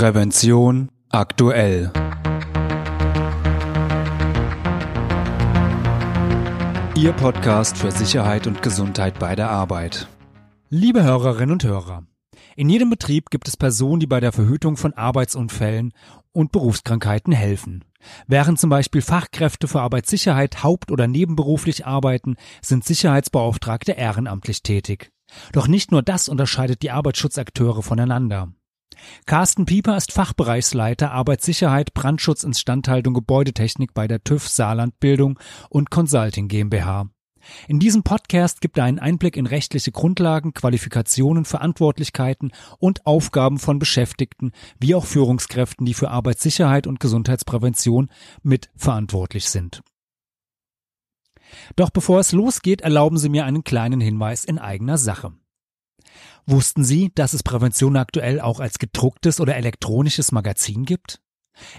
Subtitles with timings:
[0.00, 1.92] Prävention aktuell.
[6.96, 10.08] Ihr Podcast für Sicherheit und Gesundheit bei der Arbeit.
[10.70, 12.04] Liebe Hörerinnen und Hörer,
[12.56, 15.92] in jedem Betrieb gibt es Personen, die bei der Verhütung von Arbeitsunfällen
[16.32, 17.84] und Berufskrankheiten helfen.
[18.26, 25.12] Während zum Beispiel Fachkräfte für Arbeitssicherheit haupt- oder nebenberuflich arbeiten, sind Sicherheitsbeauftragte ehrenamtlich tätig.
[25.52, 28.48] Doch nicht nur das unterscheidet die Arbeitsschutzakteure voneinander.
[29.26, 35.38] Carsten Pieper ist Fachbereichsleiter Arbeitssicherheit, Brandschutz, Instandhaltung, Gebäudetechnik bei der TÜV Saarland Bildung
[35.68, 37.08] und Consulting GmbH.
[37.68, 43.78] In diesem Podcast gibt er einen Einblick in rechtliche Grundlagen, Qualifikationen, Verantwortlichkeiten und Aufgaben von
[43.78, 48.10] Beschäftigten wie auch Führungskräften, die für Arbeitssicherheit und Gesundheitsprävention
[48.42, 49.82] mit verantwortlich sind.
[51.76, 55.32] Doch bevor es losgeht, erlauben Sie mir einen kleinen Hinweis in eigener Sache.
[56.46, 61.20] Wussten Sie, dass es Prävention aktuell auch als gedrucktes oder elektronisches Magazin gibt?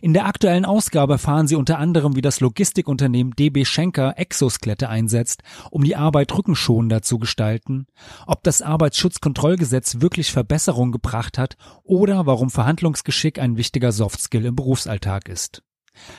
[0.01, 5.43] In der aktuellen Ausgabe erfahren Sie unter anderem, wie das Logistikunternehmen DB Schenker Exoskelette einsetzt,
[5.69, 7.87] um die Arbeit rückenschonender zu gestalten,
[8.27, 15.29] ob das Arbeitsschutzkontrollgesetz wirklich Verbesserungen gebracht hat oder warum Verhandlungsgeschick ein wichtiger Softskill im Berufsalltag
[15.29, 15.63] ist.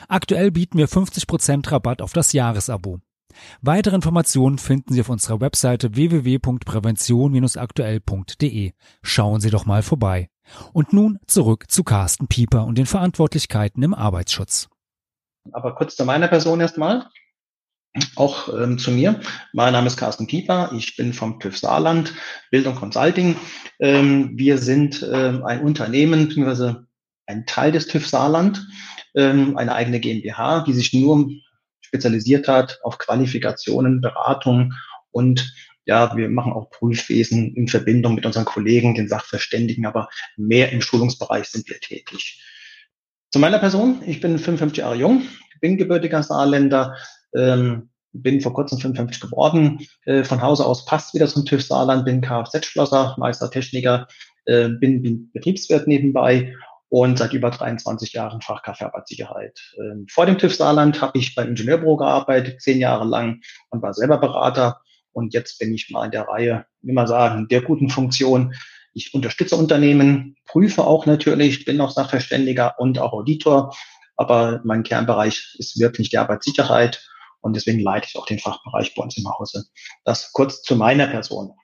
[0.09, 3.01] Aktuell bieten wir 50% Rabatt auf das Jahresabo.
[3.61, 8.73] Weitere Informationen finden Sie auf unserer Webseite www.prävention-aktuell.de.
[9.03, 10.29] Schauen Sie doch mal vorbei.
[10.73, 14.69] Und nun zurück zu Carsten Pieper und den Verantwortlichkeiten im Arbeitsschutz.
[15.53, 17.09] Aber kurz zu meiner Person erstmal.
[18.17, 19.21] Auch ähm, zu mir.
[19.53, 20.73] Mein Name ist Carsten Pieper.
[20.75, 22.15] Ich bin vom TÜV Saarland,
[22.51, 23.37] Bildung Consulting.
[23.81, 26.87] Ähm, wir sind ähm, ein Unternehmen, beziehungsweise
[27.27, 28.67] ein Teil des TÜV Saarland,
[29.15, 31.29] ähm, eine eigene GmbH, die sich nur
[31.93, 34.73] spezialisiert hat auf Qualifikationen, Beratung
[35.11, 35.53] und
[35.85, 40.81] ja, wir machen auch Prüfwesen in Verbindung mit unseren Kollegen, den Sachverständigen, aber mehr im
[40.81, 42.41] Schulungsbereich sind wir tätig.
[43.31, 45.23] Zu meiner Person, ich bin 55 Jahre jung,
[45.61, 46.97] bin gebürtiger Saarländer,
[47.35, 52.05] ähm, bin vor kurzem 55 geworden, äh, von Hause aus passt wieder zum TÜV Saarland,
[52.05, 54.07] bin Kfz-Schlosser, Meistertechniker,
[54.47, 56.55] äh, bin, bin Betriebswirt nebenbei
[56.93, 59.59] und seit über 23 Jahren Fachkraft Arbeitssicherheit.
[59.79, 63.95] Ähm, vor dem TÜV Saarland habe ich beim Ingenieurbüro gearbeitet, zehn Jahre lang und war
[63.95, 64.83] selber Berater.
[65.13, 68.53] Und jetzt bin ich mal in der Reihe, wie man sagen, der guten Funktion.
[68.93, 73.75] Ich unterstütze Unternehmen, prüfe auch natürlich, bin auch Sachverständiger und auch Auditor.
[74.19, 77.09] Aber mein Kernbereich ist wirklich die Arbeitssicherheit.
[77.41, 79.65] Und deswegen leite ich auch den Fachbereich bei uns im Hause.
[80.05, 81.55] Das kurz zu meiner Person.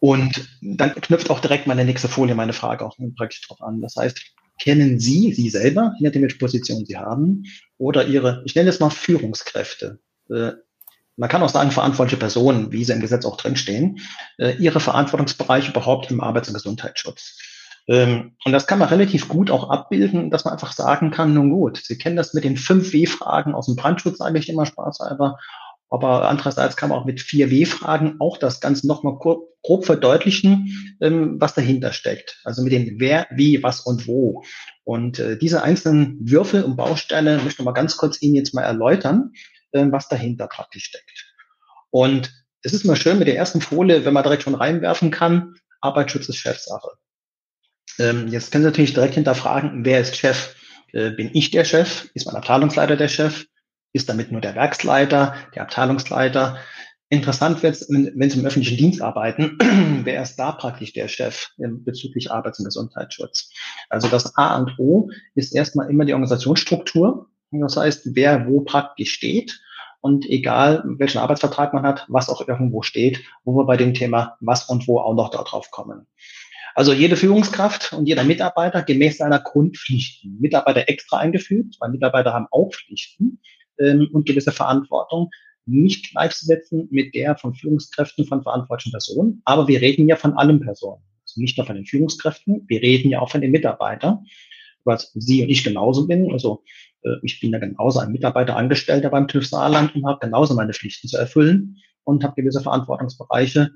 [0.00, 3.80] Und dann knüpft auch direkt meine nächste Folie, meine Frage auch praktisch drauf an.
[3.80, 4.20] Das heißt,
[4.60, 7.44] kennen Sie, Sie selber, je nachdem, welche Position Sie haben,
[7.78, 10.52] oder Ihre, ich nenne es mal Führungskräfte, äh,
[11.16, 14.00] man kann auch sagen verantwortliche Personen, wie sie im Gesetz auch drinstehen,
[14.38, 17.38] äh, ihre Verantwortungsbereiche überhaupt im Arbeits- und Gesundheitsschutz.
[17.88, 21.50] Ähm, und das kann man relativ gut auch abbilden, dass man einfach sagen kann, nun
[21.50, 25.38] gut, Sie kennen das mit den fünf W-Fragen aus dem Brandschutz, sage ich immer spaßhalber,
[25.88, 31.36] aber andererseits kann man auch mit vier W-Fragen auch das Ganze nochmal grob verdeutlichen, ähm,
[31.40, 32.40] was dahinter steckt.
[32.44, 34.42] Also mit dem Wer, Wie, Was und Wo.
[34.84, 38.62] Und äh, diese einzelnen Würfel und Bausteine möchte ich mal ganz kurz Ihnen jetzt mal
[38.62, 39.32] erläutern,
[39.72, 41.32] äh, was dahinter praktisch steckt.
[41.90, 42.32] Und
[42.62, 46.28] es ist mal schön mit der ersten Folie, wenn man direkt schon reinwerfen kann, Arbeitsschutz
[46.28, 46.90] ist Chefsache.
[47.98, 50.54] Ähm, jetzt können Sie natürlich direkt hinterfragen, wer ist Chef?
[50.92, 52.10] Äh, bin ich der Chef?
[52.14, 53.46] Ist mein Abteilungsleiter der Chef?
[53.96, 56.58] Ist damit nur der Werksleiter, der Abteilungsleiter.
[57.08, 59.58] Interessant wird es, wenn Sie im öffentlichen Dienst arbeiten,
[60.04, 63.50] wer ist da praktisch der Chef bezüglich Arbeits- und Gesundheitsschutz?
[63.88, 67.28] Also das A und O ist erstmal immer die Organisationsstruktur.
[67.52, 69.60] Das heißt, wer wo praktisch steht
[70.00, 74.36] und egal welchen Arbeitsvertrag man hat, was auch irgendwo steht, wo wir bei dem Thema
[74.40, 76.06] was und wo auch noch darauf kommen.
[76.74, 80.38] Also jede Führungskraft und jeder Mitarbeiter gemäß seiner Grundpflichten.
[80.40, 83.40] Mitarbeiter extra eingefügt, weil Mitarbeiter haben auch Pflichten
[83.78, 85.30] ähm, und gewisse Verantwortung
[85.66, 89.42] nicht gleichzusetzen mit der von Führungskräften von verantwortlichen Personen.
[89.44, 91.02] Aber wir reden ja von allen Personen.
[91.24, 94.26] Also nicht nur von den Führungskräften, wir reden ja auch von den Mitarbeitern,
[94.84, 96.30] was Sie und ich genauso bin.
[96.30, 96.62] Also
[97.02, 100.72] äh, ich bin ja genauso ein Mitarbeiter, Angestellter beim TÜV Saarland und habe genauso meine
[100.72, 103.70] Pflichten zu erfüllen und habe gewisse Verantwortungsbereiche.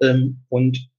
[0.00, 0.90] Ähm, und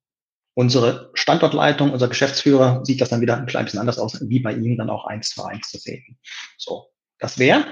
[0.53, 4.53] unsere Standortleitung, unser Geschäftsführer sieht das dann wieder ein klein bisschen anders aus, wie bei
[4.53, 6.17] Ihnen dann auch eins zu eins zu sehen.
[6.57, 6.87] So,
[7.19, 7.65] das wäre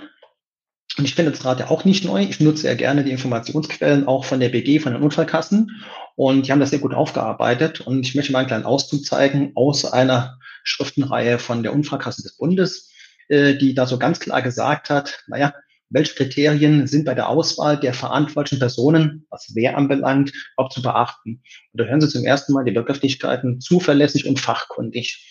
[0.97, 2.23] und Rad ja auch nicht neu.
[2.23, 5.83] Ich nutze ja gerne die Informationsquellen auch von der BG, von den Unfallkassen.
[6.15, 7.81] Und die haben das sehr gut aufgearbeitet.
[7.81, 12.37] Und ich möchte mal einen kleinen Auszug zeigen aus einer Schriftenreihe von der Unfallkasse des
[12.37, 12.91] Bundes,
[13.27, 15.53] äh, die da so ganz klar gesagt hat, naja,
[15.89, 21.41] welche Kriterien sind bei der Auswahl der verantwortlichen Personen, was wer anbelangt, auch zu beachten.
[21.71, 25.23] Und da hören Sie zum ersten Mal die Begrifflichkeiten zuverlässig und fachkundig.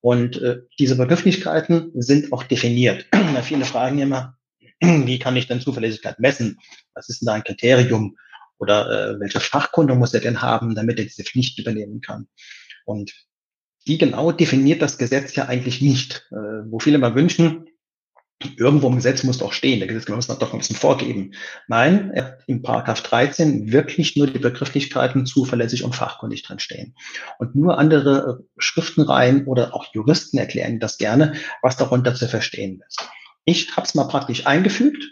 [0.00, 3.06] Und äh, diese Begrifflichkeiten sind auch definiert.
[3.42, 4.36] viele fragen immer,
[4.80, 6.58] wie kann ich denn Zuverlässigkeit messen?
[6.94, 8.16] Was ist denn da ein Kriterium?
[8.58, 12.28] Oder äh, welche Fachkunde muss er denn haben, damit er diese Pflicht übernehmen kann?
[12.84, 13.12] Und
[13.86, 16.26] die genau definiert das Gesetz ja eigentlich nicht.
[16.30, 17.66] Äh, wo viele mal wünschen,
[18.56, 21.32] irgendwo im Gesetz muss doch stehen, der Gesetzgeber muss doch ein bisschen vorgeben.
[21.68, 26.94] Nein, er hat im Paragraph 13 wirklich nur die Begrifflichkeiten zuverlässig und fachkundig drin stehen.
[27.38, 33.08] Und nur andere Schriftenreihen oder auch Juristen erklären das gerne, was darunter zu verstehen ist.
[33.44, 35.02] Ich habe es mal praktisch eingefügt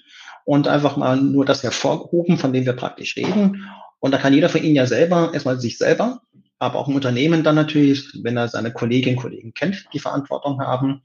[0.44, 3.68] und einfach mal nur das hervorgehoben, von dem wir praktisch reden.
[4.00, 6.22] Und da kann jeder von Ihnen ja selber erstmal sich selber,
[6.58, 10.60] aber auch im Unternehmen dann natürlich, wenn er seine Kolleginnen und Kollegen kennt, die Verantwortung
[10.60, 11.02] haben.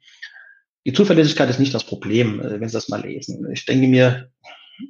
[0.86, 3.46] Die Zuverlässigkeit ist nicht das Problem, äh, wenn Sie das mal lesen.
[3.52, 4.32] Ich denke mir,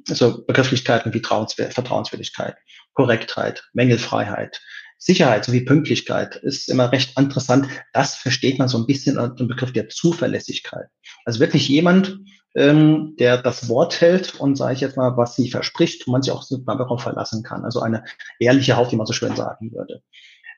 [0.04, 2.56] so Begrifflichkeiten wie Vertrauenswürdigkeit,
[2.92, 4.60] Korrektheit, Mängelfreiheit,
[4.98, 7.68] Sicherheit sowie Pünktlichkeit ist immer recht interessant.
[7.92, 10.88] Das versteht man so ein bisschen unter dem Begriff der Zuverlässigkeit.
[11.24, 12.18] Also wirklich jemand,
[12.56, 16.32] ähm, der das Wort hält und sage ich jetzt mal, was sie verspricht, man sich
[16.32, 17.64] auch darauf verlassen kann.
[17.64, 18.04] Also eine
[18.40, 20.02] ehrliche Haut, wie man so schön sagen würde.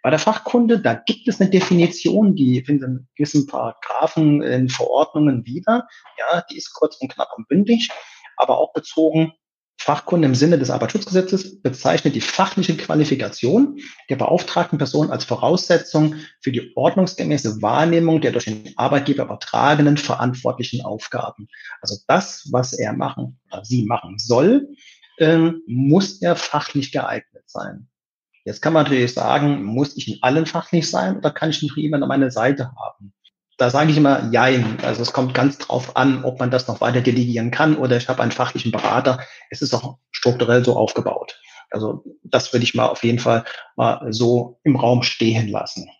[0.02, 5.44] Bei der Fachkunde, da gibt es eine Definition, die finden in gewissen Paragraphen in Verordnungen
[5.44, 5.86] wieder.
[6.18, 7.90] Ja, die ist kurz und knapp und bündig,
[8.38, 9.34] aber auch bezogen
[9.82, 13.80] Fachkunde im Sinne des Arbeitsschutzgesetzes bezeichnet die fachliche Qualifikation
[14.10, 20.84] der beauftragten Person als Voraussetzung für die ordnungsgemäße Wahrnehmung der durch den Arbeitgeber übertragenen verantwortlichen
[20.84, 21.48] Aufgaben.
[21.80, 24.68] Also das, was er machen oder sie machen soll,
[25.18, 27.88] ähm, muss er fachlich geeignet sein.
[28.44, 31.78] Jetzt kann man natürlich sagen, muss ich in allen fachlich sein oder kann ich noch
[31.78, 33.14] jemanden an meiner Seite haben?
[33.60, 34.78] Da sage ich immer Jein.
[34.82, 38.08] Also es kommt ganz drauf an, ob man das noch weiter delegieren kann oder ich
[38.08, 39.20] habe einen fachlichen Berater.
[39.50, 41.38] Es ist auch strukturell so aufgebaut.
[41.70, 43.44] Also das würde ich mal auf jeden Fall
[43.76, 45.90] mal so im Raum stehen lassen.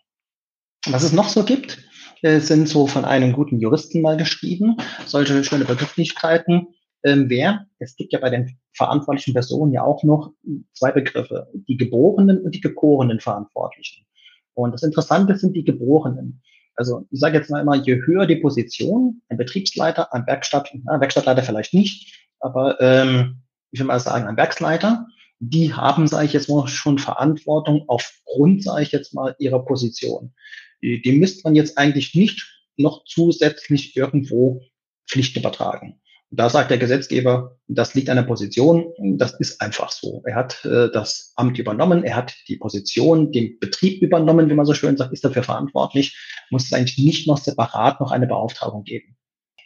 [0.87, 1.77] Was es noch so gibt,
[2.23, 6.69] äh, sind so von einem guten Juristen mal geschrieben, solche schöne Begrifflichkeiten.
[7.03, 7.67] Ähm, wer?
[7.77, 10.31] Es gibt ja bei den verantwortlichen Personen ja auch noch
[10.73, 14.07] zwei Begriffe, die Geborenen und die geborenen Verantwortlichen.
[14.55, 16.41] Und das Interessante sind die Geborenen.
[16.75, 20.99] Also ich sage jetzt mal immer, je höher die Position, ein Betriebsleiter, ein Werkstatt, na,
[20.99, 23.41] Werkstattleiter vielleicht nicht, aber ähm,
[23.71, 25.07] ich will mal sagen, ein Werksleiter,
[25.39, 30.33] die haben, sage ich jetzt mal, schon Verantwortung aufgrund, sage ich jetzt mal, ihrer Position.
[30.81, 34.61] Die, die müsste man jetzt eigentlich nicht noch zusätzlich irgendwo
[35.07, 36.00] Pflicht übertragen.
[36.33, 40.23] Da sagt der Gesetzgeber, das liegt an der Position, das ist einfach so.
[40.25, 44.65] Er hat äh, das Amt übernommen, er hat die Position, den Betrieb übernommen, wie man
[44.65, 46.17] so schön sagt, ist dafür verantwortlich,
[46.49, 49.17] muss es eigentlich nicht noch separat noch eine Beauftragung geben.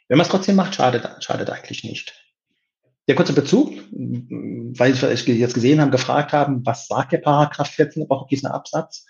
[0.08, 2.14] Wenn man es trotzdem macht, schadet, schadet eigentlich nicht.
[3.08, 8.04] Der kurze Bezug, weil wir jetzt gesehen haben, gefragt haben, was sagt der Paragraph 14
[8.04, 9.06] aber auch diesen Absatz?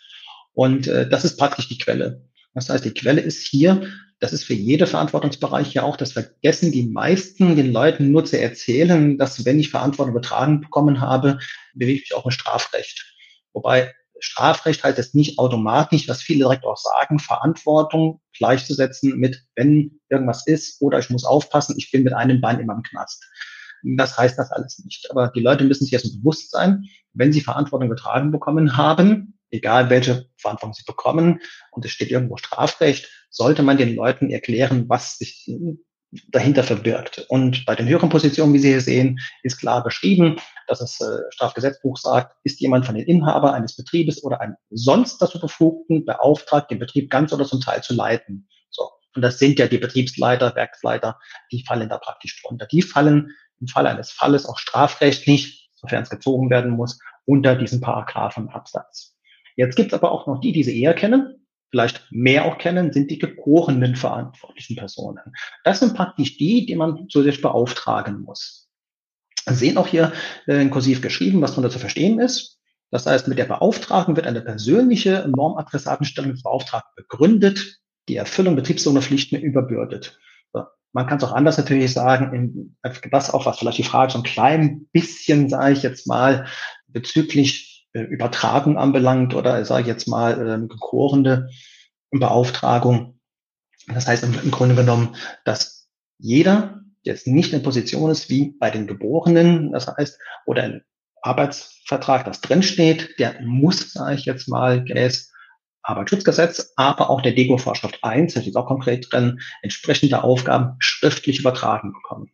[0.54, 2.26] Und äh, das ist praktisch die Quelle.
[2.54, 3.88] Das heißt, die Quelle ist hier
[4.20, 8.40] das ist für jede Verantwortungsbereich ja auch, das vergessen die meisten den Leuten nur zu
[8.40, 11.40] erzählen, dass wenn ich Verantwortung übertragen bekommen habe,
[11.74, 13.14] bewege ich mich auch im Strafrecht.
[13.54, 20.00] Wobei Strafrecht heißt es nicht automatisch, was viele direkt auch sagen, Verantwortung gleichzusetzen mit, wenn
[20.10, 23.26] irgendwas ist oder ich muss aufpassen, ich bin mit einem Bein immer im Knast.
[23.84, 25.12] Das heißt das alles nicht.
[25.12, 29.90] Aber die Leute müssen sich erstmal bewusst sein, wenn sie Verantwortung übertragen bekommen haben, egal
[29.90, 31.40] welche Verantwortung sie bekommen,
[31.72, 35.52] und es steht irgendwo Strafrecht, sollte man den Leuten erklären, was sich
[36.30, 37.26] dahinter verbirgt.
[37.28, 40.38] Und bei den höheren Positionen, wie Sie hier sehen, ist klar beschrieben,
[40.68, 45.22] dass das äh, Strafgesetzbuch sagt, ist jemand von den Inhaber eines Betriebes oder einem sonst
[45.22, 48.48] dazu Befugten beauftragt, den Betrieb ganz oder zum Teil zu leiten.
[48.70, 48.90] So.
[49.16, 51.20] Und das sind ja die Betriebsleiter, Werksleiter,
[51.52, 52.68] die fallen da praktisch drunter.
[52.68, 57.82] Die fallen im Fall eines Falles auch strafrechtlich, sofern es gezogen werden muss, unter diesen
[57.82, 59.18] Paragraphen Absatz.
[59.58, 62.94] Jetzt gibt es aber auch noch die, die Sie eher kennen, vielleicht mehr auch kennen,
[62.94, 65.34] sind die geborenen verantwortlichen Personen.
[65.64, 68.70] Das sind praktisch die, die man zu sich beauftragen muss.
[69.48, 70.12] Sie sehen auch hier
[70.48, 72.60] äh, in Kursiv geschrieben, was darunter zu verstehen ist.
[72.92, 79.02] Das heißt, mit der Beauftragung wird eine persönliche Normadressatenstellung des Beauftragten begründet, die Erfüllung betriebsloser
[79.02, 80.18] Pflichten überbürdet.
[80.96, 82.78] Man kann es auch anders natürlich sagen, in,
[83.12, 86.48] das auch was vielleicht die Frage so ein klein bisschen, sage ich jetzt mal,
[86.88, 91.50] bezüglich Übertragung anbelangt oder sage ich jetzt mal äh, gekorene
[92.12, 93.20] Beauftragung.
[93.88, 98.72] Das heißt im, Grunde genommen, dass jeder, der jetzt nicht in Position ist wie bei
[98.72, 100.84] den Geborenen, das heißt, oder ein
[101.22, 105.32] Arbeitsvertrag, das drinsteht, der muss, sage ich jetzt mal, gemäß
[105.84, 111.94] Arbeitsschutzgesetz, aber auch der Deko-Vorschrift 1, das ist auch konkret drin, entsprechende Aufgaben schriftlich übertragen
[111.94, 112.32] bekommen.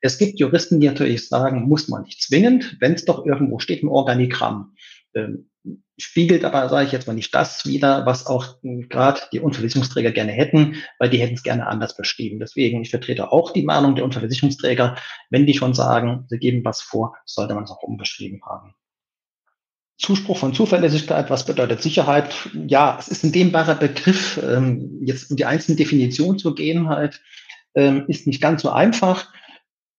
[0.00, 3.82] Es gibt Juristen, die natürlich sagen, muss man nicht zwingend, wenn es doch irgendwo steht
[3.82, 4.74] im Organigramm.
[5.14, 5.50] Ähm,
[5.98, 10.32] spiegelt aber, sage ich jetzt mal, nicht das wieder, was auch gerade die Unversicherungsträger gerne
[10.32, 12.38] hätten, weil die hätten es gerne anders beschrieben.
[12.38, 14.96] Deswegen, ich vertrete auch die Meinung der Unversicherungsträger,
[15.30, 18.74] wenn die schon sagen, sie geben was vor, sollte man es auch umbeschrieben haben.
[19.98, 22.32] Zuspruch von Zuverlässigkeit, was bedeutet Sicherheit?
[22.68, 24.40] Ja, es ist ein dehnbarer Begriff.
[24.40, 27.20] Ähm, jetzt in die einzelnen Definitionen zu gehen halt,
[27.74, 29.32] ähm, ist nicht ganz so einfach.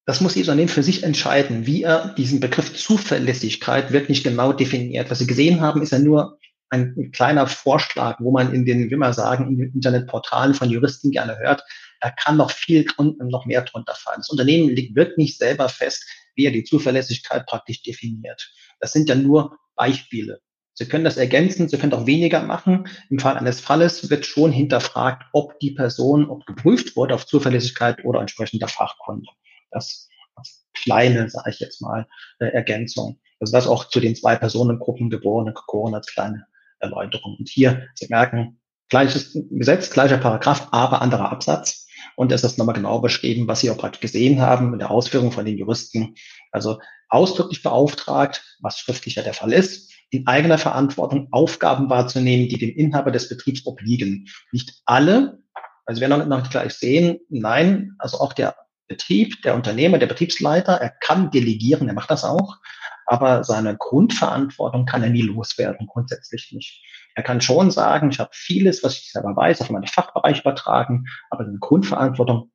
[0.10, 5.12] Das muss jeder Unternehmen für sich entscheiden, wie er diesen Begriff Zuverlässigkeit wirklich genau definiert.
[5.12, 6.40] Was Sie gesehen haben, ist ja nur
[6.72, 10.68] ein, ein kleiner Vorschlag, wo man in den, wie man sagen, in den Internetportalen von
[10.68, 11.64] Juristen gerne hört.
[12.02, 14.22] Da kann noch viel und noch mehr drunter fallen.
[14.22, 18.52] Das Unternehmen legt wirklich selber fest, wie er die Zuverlässigkeit praktisch definiert.
[18.80, 20.42] Das sind ja nur Beispiele.
[20.74, 22.88] Sie können das ergänzen, Sie können auch weniger machen.
[23.12, 28.04] Im Fall eines Falles wird schon hinterfragt, ob die Person, ob geprüft wurde auf Zuverlässigkeit
[28.04, 29.28] oder entsprechender Fachkunde.
[29.72, 32.08] Das als kleine, sage ich jetzt mal,
[32.40, 33.20] äh, Ergänzung.
[33.40, 36.46] Also das auch zu den zwei Personengruppen geboren geboren als kleine
[36.80, 37.36] Erläuterung.
[37.38, 38.60] Und hier, Sie merken,
[38.90, 41.88] gleiches Gesetz, gleicher Paragraph, aber anderer Absatz.
[42.16, 45.32] Und es ist nochmal genau beschrieben, was Sie auch gerade gesehen haben in der Ausführung
[45.32, 46.16] von den Juristen.
[46.52, 52.58] Also ausdrücklich beauftragt, was schriftlich ja der Fall ist, in eigener Verantwortung Aufgaben wahrzunehmen, die
[52.58, 54.28] dem Inhaber des Betriebs obliegen.
[54.52, 55.40] Nicht alle,
[55.86, 58.56] also wir werden noch gleich sehen, nein, also auch der
[58.90, 62.58] Betrieb, der Unternehmer, der Betriebsleiter, er kann delegieren, er macht das auch,
[63.06, 66.84] aber seine Grundverantwortung kann er nie loswerden, grundsätzlich nicht.
[67.16, 71.06] Er kann schon sagen, ich habe vieles, was ich selber weiß, auf meinen Fachbereich übertragen,
[71.30, 72.52] aber seine Grundverantwortung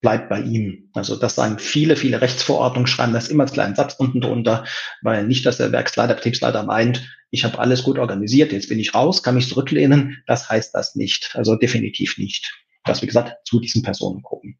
[0.00, 0.90] bleibt bei ihm.
[0.94, 4.64] Also das sagen viele, viele Rechtsverordnungen, schreiben das immer als kleinen Satz unten drunter,
[5.02, 8.94] weil nicht, dass der Werksleiter, Betriebsleiter meint, ich habe alles gut organisiert, jetzt bin ich
[8.94, 10.22] raus, kann mich zurücklehnen.
[10.26, 11.32] Das heißt das nicht.
[11.34, 12.54] Also definitiv nicht.
[12.84, 14.58] Das, wie gesagt, zu diesen Personen gucken.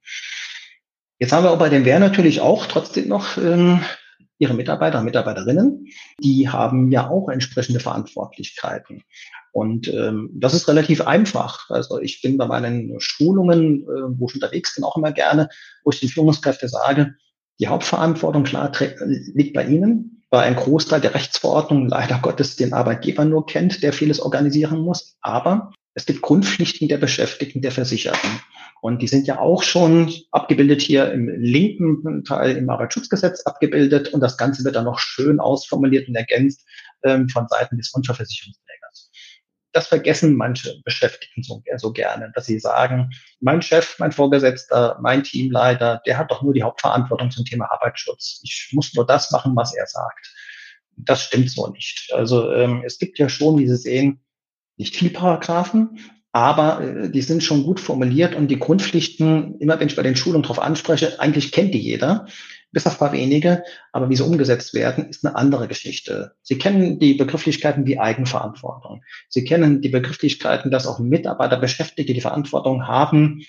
[1.19, 3.81] Jetzt haben wir auch bei dem Wehr natürlich auch trotzdem noch ähm,
[4.39, 5.87] ihre Mitarbeiter und Mitarbeiterinnen,
[6.23, 9.03] die haben ja auch entsprechende Verantwortlichkeiten.
[9.53, 11.71] Und ähm, das ist relativ einfach.
[11.71, 15.49] Also ich bin bei meinen Schulungen, äh, wo ich unterwegs bin, auch immer gerne,
[15.83, 17.17] wo ich den Führungskräften sage,
[17.59, 23.25] die Hauptverantwortung klar liegt bei Ihnen, weil ein Großteil der Rechtsverordnung leider Gottes den Arbeitgeber
[23.25, 25.17] nur kennt, der vieles organisieren muss.
[25.23, 28.31] Aber es gibt Grundpflichten der Beschäftigten, der Versicherten.
[28.81, 34.15] Und die sind ja auch schon abgebildet hier im linken Teil im Arbeitsschutzgesetz abgebildet.
[34.15, 36.65] Und das Ganze wird dann noch schön ausformuliert und ergänzt
[37.03, 39.11] ähm, von Seiten des Unfallversicherungsträgers.
[39.73, 45.25] Das vergessen manche Beschäftigten so, so gerne, dass sie sagen, mein Chef, mein Vorgesetzter, mein
[45.25, 48.41] Teamleiter, der hat doch nur die Hauptverantwortung zum Thema Arbeitsschutz.
[48.45, 50.33] Ich muss nur das machen, was er sagt.
[50.97, 52.13] Das stimmt so nicht.
[52.13, 54.21] Also ähm, es gibt ja schon, wie Sie sehen,
[54.79, 55.99] nicht viel Paragraphen,
[56.33, 60.17] aber äh, die sind schon gut formuliert und die Grundpflichten, immer wenn ich bei den
[60.17, 62.27] Schulungen darauf anspreche, eigentlich kennt die jeder,
[62.71, 66.33] bis auf paar wenige, aber wie sie umgesetzt werden, ist eine andere Geschichte.
[66.43, 69.03] Sie kennen die Begrifflichkeiten wie Eigenverantwortung.
[69.29, 73.43] Sie kennen die Begrifflichkeiten, dass auch Mitarbeiter, Beschäftigte die Verantwortung haben,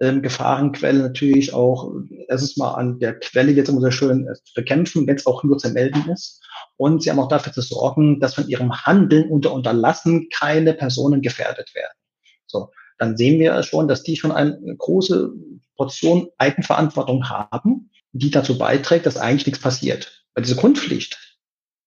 [0.00, 1.92] ähm, Gefahrenquelle natürlich auch
[2.28, 5.44] erstens mal an der Quelle jetzt immer sehr schön äh, zu bekämpfen, wenn es auch
[5.44, 6.42] nur zu melden ist.
[6.76, 11.22] Und sie haben auch dafür zu sorgen, dass von ihrem Handeln unter Unterlassen keine Personen
[11.22, 11.96] gefährdet werden.
[12.46, 15.32] So, dann sehen wir schon, dass die schon eine große
[15.76, 20.24] Portion Eigenverantwortung haben, die dazu beiträgt, dass eigentlich nichts passiert.
[20.34, 21.38] Weil diese Grundpflicht,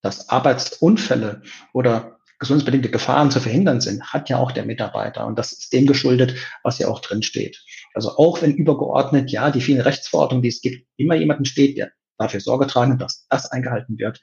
[0.02, 1.42] dass Arbeitsunfälle
[1.74, 5.26] oder gesundheitsbedingte Gefahren zu verhindern sind, hat ja auch der Mitarbeiter.
[5.26, 7.64] Und das ist dem geschuldet, was ja auch drin steht.
[7.98, 11.92] Also auch wenn übergeordnet, ja, die vielen Rechtsverordnungen, die es gibt, immer jemanden steht, der
[12.20, 14.22] dafür Sorge tragen, dass das eingehalten wird,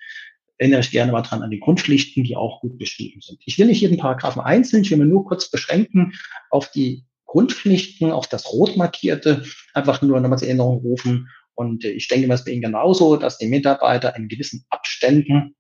[0.58, 3.40] erinnere ich gerne mal dran an die Grundpflichten, die auch gut beschrieben sind.
[3.44, 6.12] Ich will nicht jeden Paragraphen einzeln, ich will mir nur kurz beschränken
[6.50, 11.28] auf die Grundpflichten, auf das rot markierte, einfach nur nochmal zur Erinnerung rufen.
[11.56, 15.56] Und ich denke, es bei Ihnen genauso, dass die Mitarbeiter in gewissen Abständen,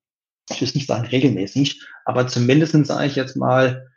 [0.52, 3.88] ich will nicht sagen regelmäßig, aber zumindest sage ich jetzt mal,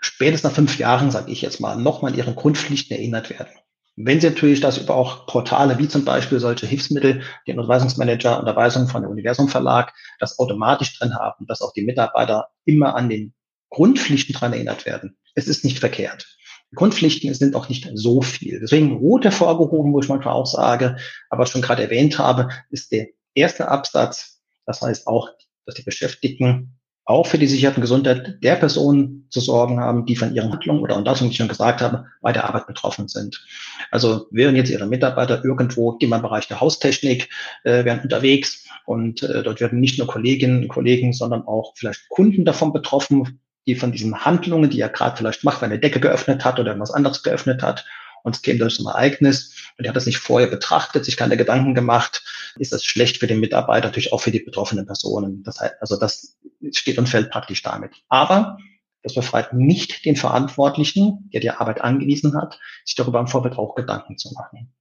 [0.00, 3.52] spätestens nach fünf Jahren, sage ich jetzt mal, nochmal an ihre Grundpflichten erinnert werden.
[3.96, 8.88] Wenn Sie natürlich das über auch Portale wie zum Beispiel solche Hilfsmittel, den Unterweisungsmanager, Unterweisung
[8.88, 13.34] von der Universum Verlag, das automatisch drin haben, dass auch die Mitarbeiter immer an den
[13.68, 15.18] Grundpflichten dran erinnert werden.
[15.34, 16.26] Es ist nicht verkehrt.
[16.72, 18.60] Die Grundpflichten sind auch nicht so viel.
[18.60, 20.96] Deswegen rot hervorgehoben, wo ich manchmal auch sage,
[21.28, 24.40] aber schon gerade erwähnt habe, ist der erste Absatz.
[24.66, 25.28] Das heißt auch,
[25.66, 26.79] dass die Beschäftigten
[27.10, 30.96] auch für die sicherte Gesundheit der Personen zu sorgen haben, die von ihren Handlungen oder
[30.96, 33.44] Unterlassungen, die ich schon gesagt habe, bei der Arbeit betroffen sind.
[33.90, 37.28] Also wären jetzt Ihre Mitarbeiter irgendwo, im Bereich der Haustechnik,
[37.64, 42.08] äh, wären unterwegs und äh, dort werden nicht nur Kolleginnen und Kollegen, sondern auch vielleicht
[42.08, 46.00] Kunden davon betroffen, die von diesen Handlungen, die er gerade vielleicht macht, wenn er Decke
[46.00, 47.84] geöffnet hat oder was anderes geöffnet hat,
[48.22, 51.36] und es käme durch ein Ereignis, Und die hat das nicht vorher betrachtet, sich keine
[51.36, 52.22] Gedanken gemacht,
[52.58, 55.42] ist das schlecht für den Mitarbeiter, natürlich auch für die betroffenen Personen.
[55.42, 56.36] Das heißt, also das
[56.72, 57.92] steht und fällt praktisch damit.
[58.08, 58.58] Aber
[59.02, 63.74] das befreit nicht den Verantwortlichen, der die Arbeit angewiesen hat, sich darüber im Vorfeld auch
[63.74, 64.72] Gedanken zu machen.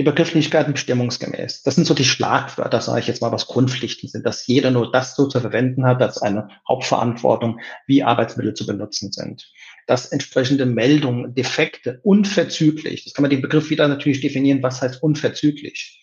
[0.00, 1.64] Die Begrifflichkeiten bestimmungsgemäß.
[1.64, 4.92] Das sind so die Schlagwörter, sage ich jetzt mal, was Grundpflichten sind, dass jeder nur
[4.92, 7.58] das so zu verwenden hat, als eine Hauptverantwortung,
[7.88, 9.50] wie Arbeitsmittel zu benutzen sind.
[9.88, 15.02] Dass entsprechende Meldungen, Defekte, unverzüglich, das kann man den Begriff wieder natürlich definieren, was heißt
[15.02, 16.00] unverzüglich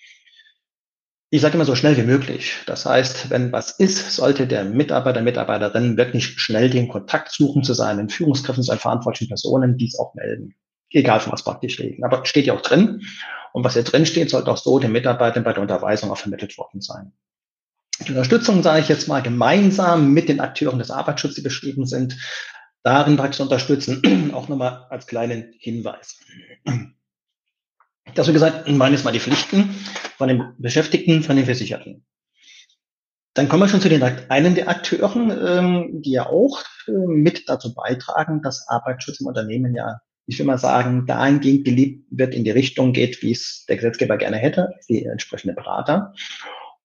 [1.36, 2.62] ich sage immer so schnell wie möglich.
[2.65, 7.74] Das heißt, wenn was ist, sollte der Mitarbeiter, Mitarbeiterin wirklich schnell den Kontakt suchen zu
[7.74, 10.56] seinen Führungskräften, zu seinen verantwortlichen Personen, die es auch melden.
[10.92, 12.04] Egal von was praktisch reden.
[12.04, 13.01] Aber steht ja auch drin.
[13.51, 16.58] Und was hier drin steht, sollte auch so den Mitarbeitern bei der Unterweisung auch vermittelt
[16.58, 17.12] worden sein.
[18.06, 22.18] Die Unterstützung, sage ich jetzt mal, gemeinsam mit den Akteuren des Arbeitsschutzes, die beschrieben sind,
[22.84, 24.32] darin praktisch unterstützen.
[24.34, 26.18] auch nochmal als kleinen Hinweis.
[28.13, 29.75] Das, wie gesagt, waren jetzt mal die Pflichten
[30.17, 32.05] von den Beschäftigten, von den Versicherten.
[33.33, 37.50] Dann kommen wir schon zu den einen der Akteuren, ähm, die ja auch äh, mit
[37.50, 42.45] dazu beitragen, dass Arbeitsschutz im Unternehmen ja, ich will mal sagen, dahingehend gelebt wird, in
[42.45, 46.13] die Richtung geht, wie es der Gesetzgeber gerne hätte, die entsprechende Berater.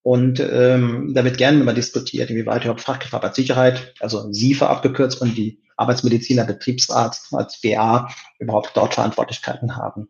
[0.03, 5.37] Und ähm, da wird gerne immer diskutiert, inwieweit überhaupt Fachkraft Arbeitssicherheit, also SIFA abgekürzt und
[5.37, 8.09] die Arbeitsmediziner, Betriebsarzt als BA
[8.39, 10.09] überhaupt dort Verantwortlichkeiten haben.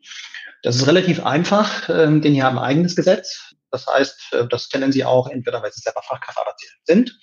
[0.62, 3.54] Das ist relativ einfach, ähm, denn die haben ein eigenes Gesetz.
[3.70, 6.38] Das heißt, äh, das kennen sie auch entweder, weil sie selber Fachkraft
[6.84, 7.18] sind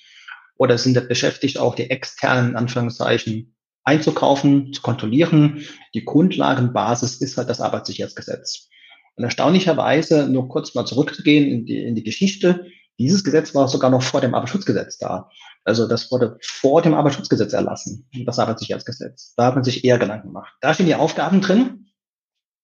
[0.58, 5.66] oder sind beschäftigt, auch die externen, Anführungszeichen, einzukaufen, zu kontrollieren.
[5.94, 8.70] Die Grundlagenbasis ist halt das Arbeitssicherheitsgesetz.
[9.16, 12.68] Und erstaunlicherweise, nur kurz mal zurückzugehen in die, in die Geschichte,
[13.00, 15.30] dieses Gesetz war sogar noch vor dem Arbeitsschutzgesetz da.
[15.64, 19.34] Also das wurde vor dem Arbeitsschutzgesetz erlassen, das Arbeitssicherheitsgesetz.
[19.36, 20.54] Da hat man sich eher Gedanken gemacht.
[20.62, 21.88] Da stehen die Aufgaben drin.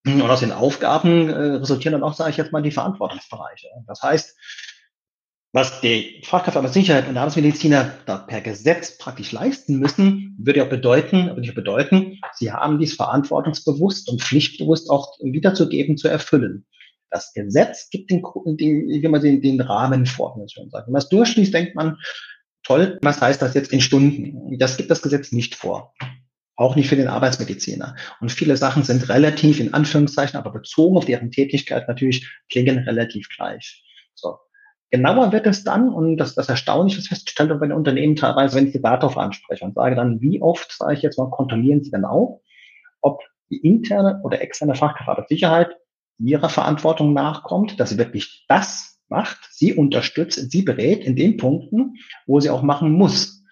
[0.05, 3.67] Und aus den Aufgaben äh, resultieren dann auch, sage ich jetzt mal, die Verantwortungsbereiche.
[3.87, 4.35] Das heißt,
[5.53, 10.65] was die Fachkräfte aber Sicherheit und Arbeitsmediziner da per Gesetz praktisch leisten müssen, würde ja
[10.65, 16.65] bedeuten, würde ja bedeuten, sie haben dies verantwortungsbewusst und pflichtbewusst auch wiederzugeben, zu erfüllen.
[17.11, 18.23] Das Gesetz gibt den,
[18.57, 20.87] den, man den, den Rahmen vor, muss schon sagen.
[20.87, 21.97] Wenn man es durchschließt, denkt man,
[22.63, 24.57] toll, was heißt das jetzt in Stunden?
[24.57, 25.93] Das gibt das Gesetz nicht vor.
[26.63, 27.97] Auch nicht für den Arbeitsmediziner.
[28.21, 33.27] Und viele Sachen sind relativ, in Anführungszeichen, aber bezogen auf deren Tätigkeit natürlich, klingen relativ
[33.35, 33.83] gleich.
[34.15, 34.37] So.
[34.89, 38.71] Genauer wird es dann, und das, das Erstaunliche ist festgestellt den Unternehmen teilweise, wenn ich
[38.71, 42.05] die darauf anspreche und sage dann, wie oft, sage ich jetzt mal, kontrollieren Sie denn
[42.05, 42.39] auch,
[43.01, 45.75] ob die interne oder externe Fachkraft Arbeitssicherheit
[46.17, 51.95] ihrer Verantwortung nachkommt, dass sie wirklich das macht, sie unterstützt, sie berät in den Punkten,
[52.25, 53.43] wo sie auch machen muss.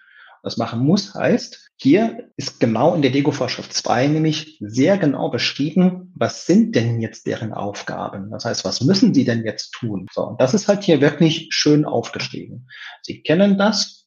[0.42, 6.12] Was machen muss heißt, hier ist genau in der Dego-Vorschrift 2 nämlich sehr genau beschrieben,
[6.14, 8.30] was sind denn jetzt deren Aufgaben?
[8.30, 10.06] Das heißt, was müssen sie denn jetzt tun?
[10.12, 12.68] So, und das ist halt hier wirklich schön aufgeschrieben.
[13.02, 14.06] Sie kennen das.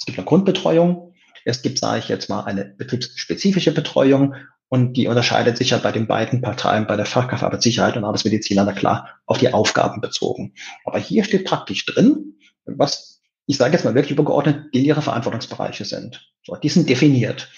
[0.00, 1.14] Es gibt eine Grundbetreuung.
[1.44, 4.34] Es gibt, sage ich jetzt mal, eine betriebsspezifische Betreuung
[4.68, 8.64] und die unterscheidet sich ja bei den beiden Parteien, bei der Fachkraft Arbeitssicherheit und Arbeitsmediziner,
[8.64, 10.54] na klar, auf die Aufgaben bezogen.
[10.84, 13.13] Aber hier steht praktisch drin, was,
[13.46, 16.30] ich sage jetzt mal wirklich übergeordnet, die ihre Verantwortungsbereiche sind.
[16.44, 17.50] So, die sind definiert.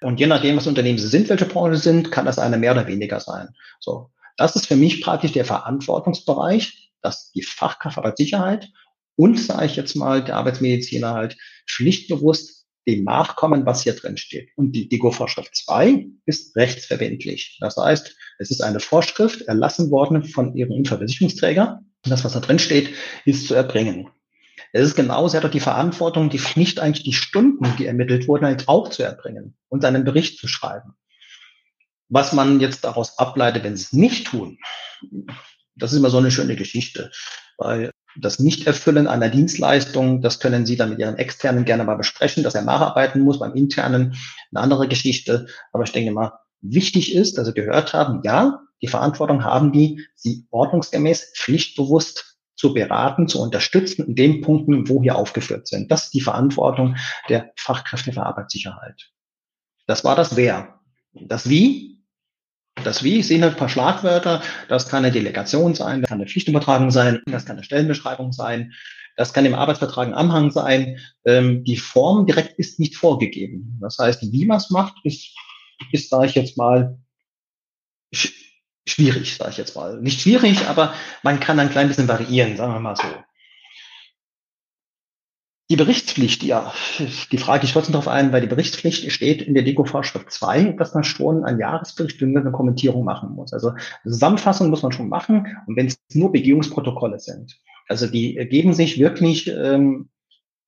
[0.00, 2.86] Und je nachdem, was Unternehmen sie sind, welche Branche sind, kann das eine mehr oder
[2.86, 3.48] weniger sein.
[3.80, 8.70] So, das ist für mich praktisch der Verantwortungsbereich, dass die Fachkraft Arbeitssicherheit
[9.16, 11.36] und, sage ich jetzt mal, der Arbeitsmediziner halt
[11.68, 14.50] pflichtbewusst dem nachkommen, was hier drin steht.
[14.56, 17.56] Und die DIGO-Vorschrift 2 ist rechtsverbindlich.
[17.60, 21.80] Das heißt, es ist eine Vorschrift erlassen worden von ihrem Unfallversicherungsträger.
[22.04, 22.90] Und das, was da drin steht,
[23.24, 24.10] ist zu erbringen.
[24.76, 28.26] Es ist genauso, er hat auch die Verantwortung, die Pflicht, eigentlich die Stunden, die ermittelt
[28.26, 30.94] wurden, halt auch zu erbringen und einen Bericht zu schreiben.
[32.08, 34.58] Was man jetzt daraus ableitet, wenn sie es nicht tun,
[35.76, 37.12] das ist immer so eine schöne Geschichte.
[37.56, 42.42] Weil das Nichterfüllen einer Dienstleistung, das können Sie dann mit Ihren Externen gerne mal besprechen,
[42.42, 44.16] dass er nacharbeiten muss beim Internen,
[44.50, 45.46] eine andere Geschichte.
[45.72, 46.32] Aber ich denke mal,
[46.62, 52.72] wichtig ist, dass Sie gehört haben, ja, die Verantwortung haben die, Sie ordnungsgemäß, pflichtbewusst zu
[52.72, 55.90] beraten, zu unterstützen in den Punkten, wo hier aufgeführt sind.
[55.90, 56.96] Das ist die Verantwortung
[57.28, 59.10] der Fachkräfte für Arbeitssicherheit.
[59.86, 60.80] Das war das Wer.
[61.12, 61.94] Das Wie
[62.82, 64.42] das Wie sind ein paar Schlagwörter.
[64.68, 68.72] Das kann eine Delegation sein, das kann eine Pflichtübertragung sein, das kann eine Stellenbeschreibung sein,
[69.16, 70.98] das kann im Arbeitsvertrag ein Anhang sein.
[71.24, 73.78] Ähm, die Form direkt ist nicht vorgegeben.
[73.80, 75.34] Das heißt, wie man es macht, ist,
[75.92, 76.98] ist, sage ich jetzt mal,
[78.86, 80.00] schwierig, sage ich jetzt mal.
[80.00, 83.06] Nicht schwierig, aber man kann ein klein bisschen variieren, sagen wir mal so.
[85.70, 86.74] Die Berichtspflicht, ja,
[87.32, 90.92] die Frage ich trotzdem darauf ein, weil die Berichtspflicht steht in der DEGO-Vorschrift 2, dass
[90.92, 93.54] man schon einen Jahresbericht und eine Kommentierung machen muss.
[93.54, 97.58] Also Zusammenfassung muss man schon machen und wenn es nur Begehungsprotokolle sind.
[97.88, 100.10] Also die geben sich wirklich ähm,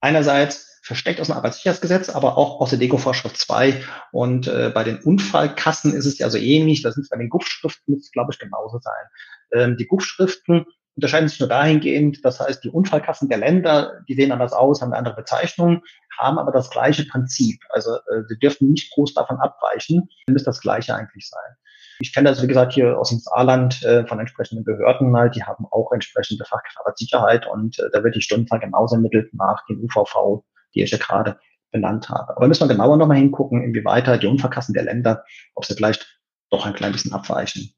[0.00, 3.82] einerseits versteckt aus dem Arbeitssicherheitsgesetz, aber auch aus der DEGO-Vorschrift 2.
[4.12, 8.00] Und äh, bei den Unfallkassen ist es ja so ähnlich, das ist bei den GUF-Schriften,
[8.12, 9.04] glaube ich, genauso sein.
[9.52, 14.30] Ähm, die GUF-Schriften unterscheiden sich nur dahingehend, das heißt, die Unfallkassen der Länder, die sehen
[14.32, 15.82] anders aus, haben eine andere Bezeichnung,
[16.18, 17.60] haben aber das gleiche Prinzip.
[17.70, 21.56] Also äh, sie dürfen nicht groß davon abweichen, müsste das gleiche eigentlich sein.
[21.98, 25.42] Ich kenne das, wie gesagt, hier aus dem Saarland äh, von entsprechenden Behörden halt, die
[25.42, 30.44] haben auch entsprechende Fachkräfte und äh, da wird die Stundenzahl genauso ermittelt nach dem UVV,
[30.76, 31.40] die ich ja gerade
[31.72, 32.36] benannt habe.
[32.36, 36.64] Aber müssen wir genauer nochmal hingucken, inwieweit die Unfallkassen der Länder, ob sie vielleicht doch
[36.64, 37.74] ein klein bisschen abweichen.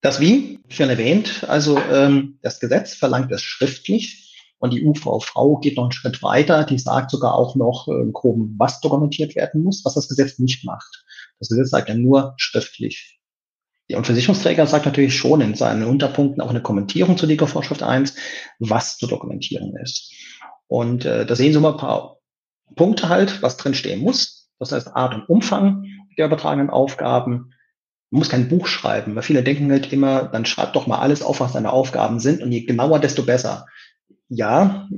[0.00, 4.26] Das wie, schon erwähnt, also ähm, das Gesetz verlangt es schriftlich
[4.58, 6.64] und die UVV geht noch einen Schritt weiter.
[6.64, 10.64] Die sagt sogar auch noch äh, grob, was dokumentiert werden muss, was das Gesetz nicht
[10.64, 11.04] macht.
[11.38, 13.18] Das Gesetz sagt ja nur schriftlich.
[13.88, 18.16] Der Versicherungsträger sagt natürlich schon in seinen Unterpunkten auch eine Kommentierung zur DIGO-Vorschrift 1,
[18.58, 20.12] was zu dokumentieren ist.
[20.66, 22.15] Und äh, da sehen Sie mal ein paar
[22.74, 24.50] Punkte halt, was drin stehen muss.
[24.58, 25.84] Das heißt Art und Umfang
[26.18, 27.52] der übertragenen Aufgaben,
[28.10, 31.22] man muss kein Buch schreiben, weil viele denken halt immer, dann schreibt doch mal alles
[31.22, 33.66] auf, was deine Aufgaben sind und je genauer, desto besser.
[34.28, 34.88] Ja,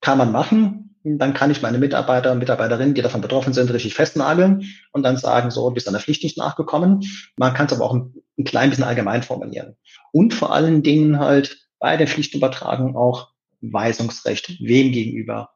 [0.00, 0.96] kann man machen.
[1.02, 5.16] Dann kann ich meine Mitarbeiter und Mitarbeiterinnen, die davon betroffen sind, richtig festnageln und dann
[5.16, 7.02] sagen, so, du bist deiner Pflicht nicht nachgekommen.
[7.36, 9.76] Man kann es aber auch ein, ein klein bisschen allgemein formulieren.
[10.10, 13.28] Und vor allen Dingen halt bei der Pflichtübertragung auch
[13.60, 14.56] Weisungsrecht.
[14.60, 15.50] Wem gegenüber?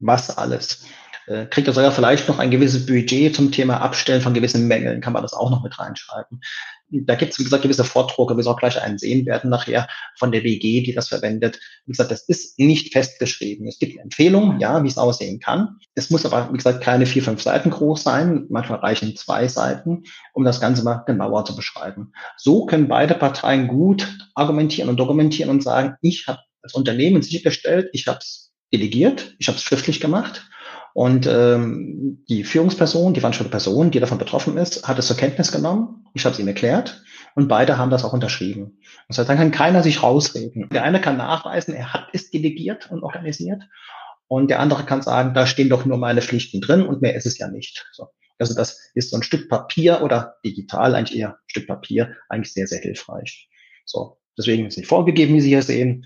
[0.00, 0.84] Was alles?
[1.28, 5.02] Äh, kriegt er sogar vielleicht noch ein gewisses Budget zum Thema Abstellen von gewissen Mängeln,
[5.02, 6.40] kann man das auch noch mit reinschreiben.
[6.90, 10.32] Da gibt es, wie gesagt, gewisse Vordrucke, wir auch gleich einen sehen werden nachher von
[10.32, 11.60] der WG, die das verwendet.
[11.84, 13.68] Wie gesagt, das ist nicht festgeschrieben.
[13.68, 15.76] Es gibt eine Empfehlung, ja, wie es aussehen kann.
[15.94, 18.46] Es muss aber, wie gesagt, keine vier, fünf Seiten groß sein.
[18.48, 22.12] Manchmal reichen zwei Seiten, um das Ganze mal genauer zu beschreiben.
[22.38, 27.90] So können beide Parteien gut argumentieren und dokumentieren und sagen, ich habe das Unternehmen sichergestellt,
[27.92, 30.48] ich habe es delegiert, ich habe es schriftlich gemacht
[30.94, 35.52] und ähm, die Führungsperson, die verantwortliche Person, die davon betroffen ist, hat es zur Kenntnis
[35.52, 36.06] genommen.
[36.14, 37.02] Ich habe es ihm erklärt
[37.34, 38.80] und beide haben das auch unterschrieben.
[39.06, 40.68] Das heißt, dann kann keiner sich rausreden.
[40.70, 43.62] Der eine kann nachweisen, er hat es delegiert und organisiert.
[44.26, 47.26] Und der andere kann sagen, da stehen doch nur meine Pflichten drin und mehr ist
[47.26, 47.86] es ja nicht.
[47.92, 48.08] So.
[48.38, 52.66] Also das ist so ein Stück Papier oder digital eigentlich eher Stück Papier, eigentlich sehr,
[52.66, 53.48] sehr hilfreich.
[53.84, 54.18] So.
[54.36, 56.04] Deswegen ist nicht vorgegeben, wie Sie hier sehen.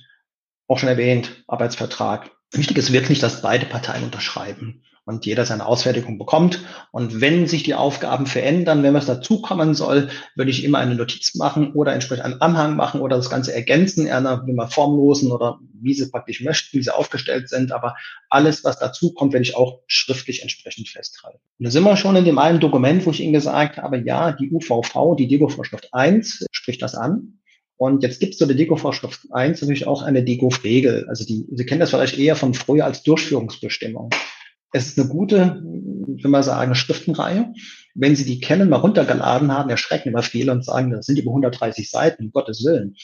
[0.68, 6.18] Auch schon erwähnt, Arbeitsvertrag, Wichtig ist wirklich, dass beide Parteien unterschreiben und jeder seine Ausfertigung
[6.18, 6.60] bekommt.
[6.92, 11.34] Und wenn sich die Aufgaben verändern, wenn was dazukommen soll, würde ich immer eine Notiz
[11.34, 15.58] machen oder entsprechend einen Anhang machen oder das Ganze ergänzen, einer wie man formlosen oder
[15.80, 17.72] wie sie praktisch möchten, wie sie aufgestellt sind.
[17.72, 17.96] Aber
[18.28, 21.40] alles, was dazukommt, werde ich auch schriftlich entsprechend festhalten.
[21.58, 24.32] Und da sind wir schon in dem einen Dokument, wo ich Ihnen gesagt habe, ja,
[24.32, 27.38] die UVV, die DEGO-Vorschrift 1, spricht das an.
[27.82, 31.06] Und jetzt gibt es so der DEGO-Vorschrift 1 natürlich auch eine DEGO-Regel.
[31.08, 34.10] Also die, Sie kennen das vielleicht eher von früher als Durchführungsbestimmung.
[34.70, 37.52] Es ist eine gute, wenn man sagen, Schriftenreihe.
[37.96, 41.32] Wenn Sie die kennen, mal runtergeladen haben, erschrecken über viele und sagen, das sind über
[41.32, 42.94] 130 Seiten, um Gottes Willen.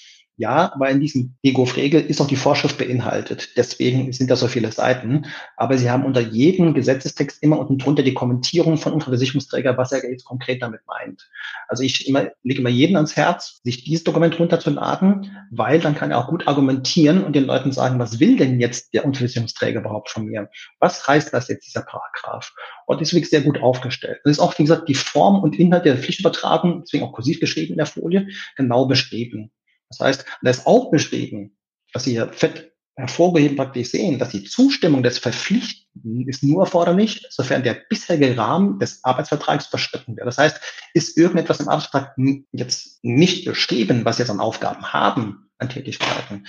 [0.41, 3.57] Ja, aber in diesem Ego-Regel ist auch die Vorschrift beinhaltet.
[3.57, 5.27] Deswegen sind da so viele Seiten.
[5.57, 9.91] Aber Sie haben unter jedem Gesetzestext immer unten drunter die Kommentierung von unserem Versicherungsträger, was
[9.91, 11.29] er jetzt konkret damit meint.
[11.67, 16.13] Also ich immer, lege immer jeden ans Herz, sich dieses Dokument runterzuladen, weil dann kann
[16.13, 20.09] er auch gut argumentieren und den Leuten sagen, was will denn jetzt der Unterversicherungsträger überhaupt
[20.09, 20.49] von mir?
[20.79, 22.55] Was heißt das jetzt, dieser Paragraph?
[22.87, 24.21] Und wirklich sehr gut aufgestellt.
[24.23, 27.73] Das ist auch, wie gesagt, die Form und Inhalt der Pflichtübertragung, deswegen auch kursiv geschrieben
[27.73, 29.51] in der Folie, genau beschrieben.
[29.91, 31.57] Das heißt, da ist auch beschrieben,
[31.93, 37.25] was Sie hier fett hervorgeheben praktisch sehen, dass die Zustimmung des Verpflichtenden ist nur erforderlich,
[37.31, 40.27] sofern der bisherige Rahmen des Arbeitsvertrags überschritten wird.
[40.27, 40.61] Das heißt,
[40.95, 42.17] ist irgendetwas im Arbeitsvertrag
[42.51, 46.47] jetzt nicht beschrieben, was jetzt an Aufgaben haben, an Tätigkeiten,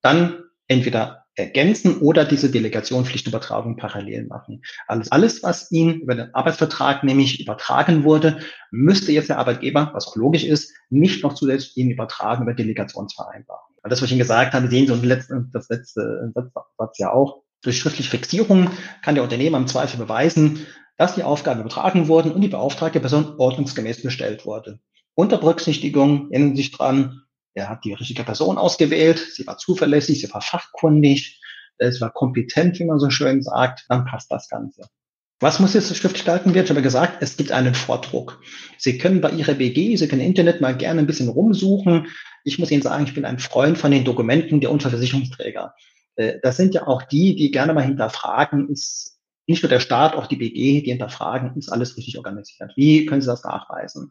[0.00, 4.62] dann entweder ergänzen oder diese Delegation Pflichtübertragung parallel machen.
[4.86, 8.38] Alles, alles, was Ihnen über den Arbeitsvertrag nämlich übertragen wurde,
[8.70, 13.62] müsste jetzt der Arbeitgeber, was auch logisch ist, nicht noch zusätzlich Ihnen übertragen über Delegationsvereinbarung.
[13.84, 16.32] Das, was ich Ihnen gesagt habe, sehen Sie und das letzte
[16.76, 17.42] Satz ja auch.
[17.62, 18.70] Durch schriftliche Fixierung
[19.02, 23.34] kann der Unternehmer im Zweifel beweisen, dass die Aufgaben übertragen wurden und die beauftragte Person
[23.38, 24.80] ordnungsgemäß bestellt wurde.
[25.14, 27.22] Unter Berücksichtigung, erinnern Sie sich dran,
[27.58, 31.40] er hat die richtige Person ausgewählt, sie war zuverlässig, sie war fachkundig,
[31.78, 34.88] es war kompetent, wie man so schön sagt, dann passt das Ganze.
[35.40, 36.64] Was muss jetzt schriftlich gehalten werden?
[36.64, 38.40] Ich habe gesagt, es gibt einen Vordruck.
[38.76, 42.08] Sie können bei Ihrer BG, Sie können im Internet mal gerne ein bisschen rumsuchen.
[42.42, 45.74] Ich muss Ihnen sagen, ich bin ein Freund von den Dokumenten der Unterversicherungsträger.
[46.16, 49.17] äh, das sind ja auch die, die gerne mal hinterfragen, ist
[49.48, 52.72] nicht nur der Staat, auch die BG, die hinterfragen, ist alles richtig organisiert?
[52.76, 54.10] Wie können Sie das nachweisen?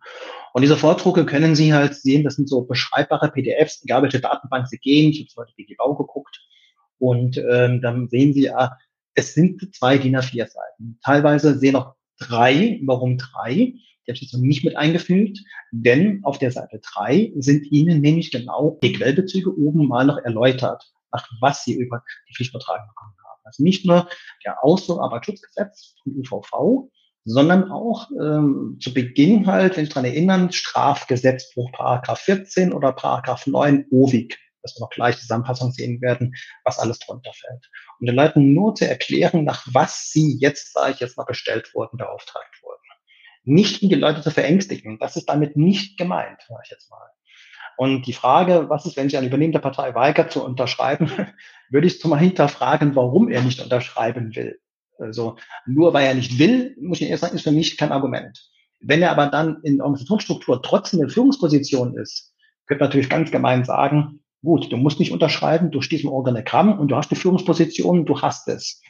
[0.54, 4.67] Und diese Vordrucke können Sie halt sehen, das sind so beschreibbare PDFs, egal welche Datenbank
[4.67, 5.12] Sie gehen.
[5.12, 6.41] Ich habe zum Beispiel BGV geguckt
[6.97, 8.78] und ähm, dann sehen Sie ja,
[9.13, 11.00] es sind zwei DIN A4 Seiten.
[11.04, 12.80] Teilweise sehen auch drei.
[12.84, 13.54] Warum drei?
[14.08, 15.39] Die habe ich jetzt noch nicht mit eingefügt,
[15.71, 20.84] denn auf der Seite drei sind Ihnen nämlich genau die Quellbezüge oben mal noch erläutert,
[21.12, 23.27] nach was Sie über die Pflichtvertragung bekommen haben.
[23.47, 24.07] Also nicht nur
[24.45, 26.89] der Ausdruck Arbeitsschutzgesetz und UVV,
[27.27, 33.47] sondern auch ähm, zu Beginn halt, wenn ich daran erinnern, Strafgesetzbuch Paragraph 14 oder Paragraph
[33.47, 37.69] 9 OWIG, dass wir noch gleich Zusammenfassung sehen werden, was alles drunter fällt.
[37.99, 41.73] Und den Leuten nur zu erklären, nach was sie jetzt, sage ich jetzt mal, bestellt
[41.73, 42.77] wurden, beauftragt wurden.
[43.43, 44.97] Nicht um die Leute zu verängstigen.
[44.99, 47.10] Das ist damit nicht gemeint, sage ich jetzt mal.
[47.78, 51.12] Und die Frage, was ist, wenn sich eine übernehmende Partei weigert zu unterschreiben,
[51.70, 54.60] würde ich mal hinterfragen, warum er nicht unterschreiben will.
[54.98, 55.38] Also
[55.68, 58.50] nur weil er nicht will, muss ich ehrlich sagen, ist für mich kein Argument.
[58.80, 62.34] Wenn er aber dann in Organisationsstruktur trotzdem in Führungsposition ist,
[62.66, 66.90] könnte man natürlich ganz gemein sagen, gut, du musst nicht unterschreiben durch diesem Organigramm und
[66.90, 68.82] du hast die Führungsposition, du hast es.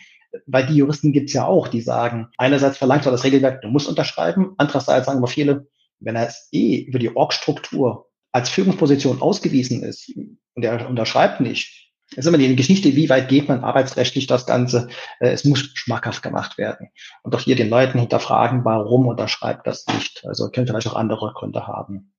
[0.45, 3.69] Weil die Juristen gibt es ja auch, die sagen, einerseits verlangt zwar das Regelwerk, du
[3.69, 5.67] musst unterschreiben, andererseits sagen aber viele,
[5.99, 10.11] wenn er es eh über die Org-Struktur als Führungsposition ausgewiesen ist
[10.53, 14.87] und er unterschreibt nicht, ist immer die Geschichte, wie weit geht man arbeitsrechtlich das Ganze.
[15.19, 16.89] Äh, es muss schmackhaft gemacht werden.
[17.23, 20.25] Und auch hier den Leuten hinterfragen, warum unterschreibt das nicht.
[20.25, 22.13] Also könnte vielleicht auch andere Gründe haben.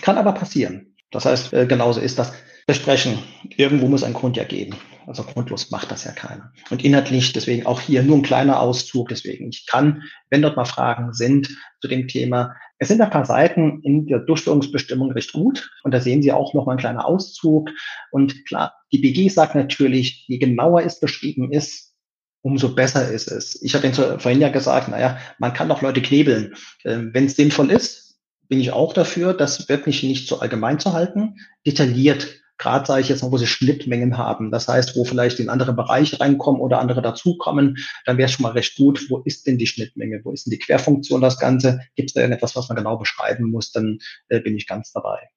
[0.00, 0.96] Kann aber passieren.
[1.10, 2.32] Das heißt, äh, genauso ist das
[2.66, 3.18] besprechen.
[3.56, 4.76] Irgendwo muss ein Grund ja geben.
[5.06, 6.52] Also grundlos macht das ja keiner.
[6.70, 9.08] Und inhaltlich, deswegen auch hier nur ein kleiner Auszug.
[9.08, 11.48] Deswegen, ich kann, wenn dort mal Fragen sind
[11.80, 15.70] zu dem Thema, es sind ein paar Seiten in der Durchführungsbestimmung recht gut.
[15.84, 17.70] Und da sehen Sie auch noch mal ein kleiner Auszug.
[18.10, 21.94] Und klar, die BG sagt natürlich, je genauer es beschrieben ist,
[22.42, 23.62] umso besser ist es.
[23.62, 26.54] Ich habe Ihnen vorhin ja gesagt, naja, man kann doch Leute knebeln.
[26.84, 30.92] Ähm, wenn es sinnvoll ist, bin ich auch dafür, das wirklich nicht so allgemein zu
[30.92, 34.50] halten, detailliert gerade sage ich jetzt mal, wo sie Schnittmengen haben.
[34.50, 38.42] Das heißt, wo vielleicht in andere Bereiche reinkommen oder andere dazukommen, dann wäre es schon
[38.42, 41.80] mal recht gut, wo ist denn die Schnittmenge, wo ist denn die Querfunktion das Ganze?
[41.94, 45.28] Gibt es da irgendetwas, was man genau beschreiben muss, dann äh, bin ich ganz dabei.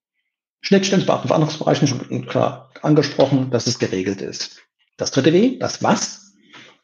[0.61, 4.61] Schnittstellenbeachtung für Anwendungsbereichen schon klar angesprochen, dass es geregelt ist.
[4.97, 6.33] Das dritte W, das Was.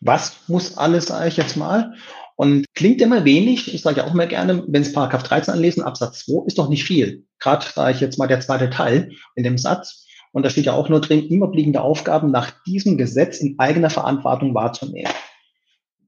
[0.01, 1.93] Was muss alles, sage ich jetzt mal?
[2.35, 3.73] Und klingt immer wenig.
[3.73, 6.69] Ich sage ja auch immer gerne, wenn es Paragraph 13 anlesen, Absatz 2 ist doch
[6.69, 7.25] nicht viel.
[7.39, 10.04] Gerade sage ich jetzt mal der zweite Teil in dem Satz.
[10.35, 14.53] Und da steht ja auch nur drin, überbliebene Aufgaben nach diesem Gesetz in eigener Verantwortung
[14.53, 15.13] wahrzunehmen.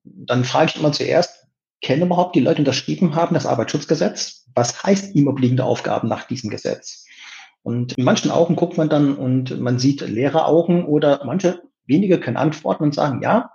[0.04, 1.48] Dann frage ich immer zuerst,
[1.82, 4.44] kennen überhaupt die Leute, unterschrieben haben, das Arbeitsschutzgesetz?
[4.54, 7.06] Was heißt ihm obliegende Aufgaben nach diesem Gesetz?
[7.64, 12.20] Und in manchen Augen guckt man dann und man sieht leere Augen oder manche wenige
[12.20, 13.52] können antworten und sagen, ja,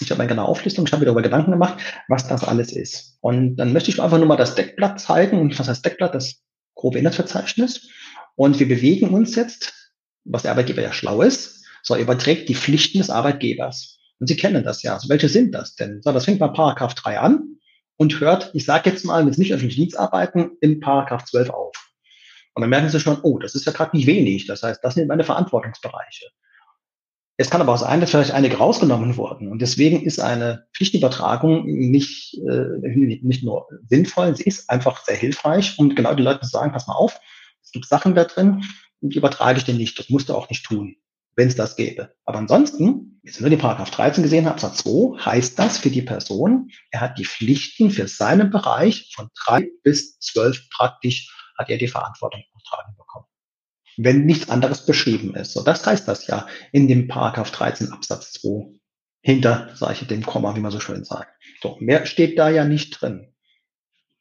[0.00, 3.18] ich habe eine genaue Auflistung, ich habe mir darüber Gedanken gemacht, was das alles ist.
[3.20, 5.38] Und dann möchte ich einfach nur mal das Deckblatt zeigen.
[5.38, 6.14] Und was heißt Deckblatt?
[6.14, 6.40] Das
[6.74, 7.90] grobe Inhaltsverzeichnis.
[8.34, 9.74] Und wir bewegen uns jetzt
[10.24, 13.98] was der Arbeitgeber ja schlau ist, so überträgt die Pflichten des Arbeitgebers.
[14.18, 14.94] Und Sie kennen das ja.
[14.94, 16.02] Also welche sind das denn?
[16.02, 17.58] So, das fängt bei Paragraph 3 an
[17.96, 21.50] und hört, ich sage jetzt mal, wenn es nicht öffentlich Dienst arbeiten, in Paragraph 12
[21.50, 21.74] auf.
[22.54, 24.46] Und dann merken Sie schon, oh, das ist ja gerade nicht wenig.
[24.46, 26.26] Das heißt, das sind meine Verantwortungsbereiche.
[27.40, 29.50] Es kann aber auch sein, dass vielleicht einige rausgenommen wurden.
[29.50, 35.78] Und deswegen ist eine Pflichtübertragung nicht, äh, nicht nur sinnvoll, sie ist einfach sehr hilfreich,
[35.78, 37.18] um genau die Leute zu sagen, pass mal auf,
[37.62, 38.62] es gibt Sachen da drin,
[39.00, 39.98] übertrage ich dir nicht.
[39.98, 40.96] Das musst du auch nicht tun,
[41.36, 42.14] wenn es das gäbe.
[42.24, 45.90] Aber ansonsten, jetzt wenn wir die Paragraph 13 gesehen haben, Absatz 2, heißt das für
[45.90, 51.70] die Person, er hat die Pflichten für seinen Bereich von drei bis zwölf praktisch, hat
[51.70, 53.26] er die Verantwortung übertragen bekommen.
[53.96, 55.52] Wenn nichts anderes beschrieben ist.
[55.52, 58.72] So, das heißt das ja in dem Paragraph 13 Absatz 2
[59.22, 61.30] hinter, sage ich, dem Komma, wie man so schön sagt.
[61.62, 63.34] So, mehr steht da ja nicht drin.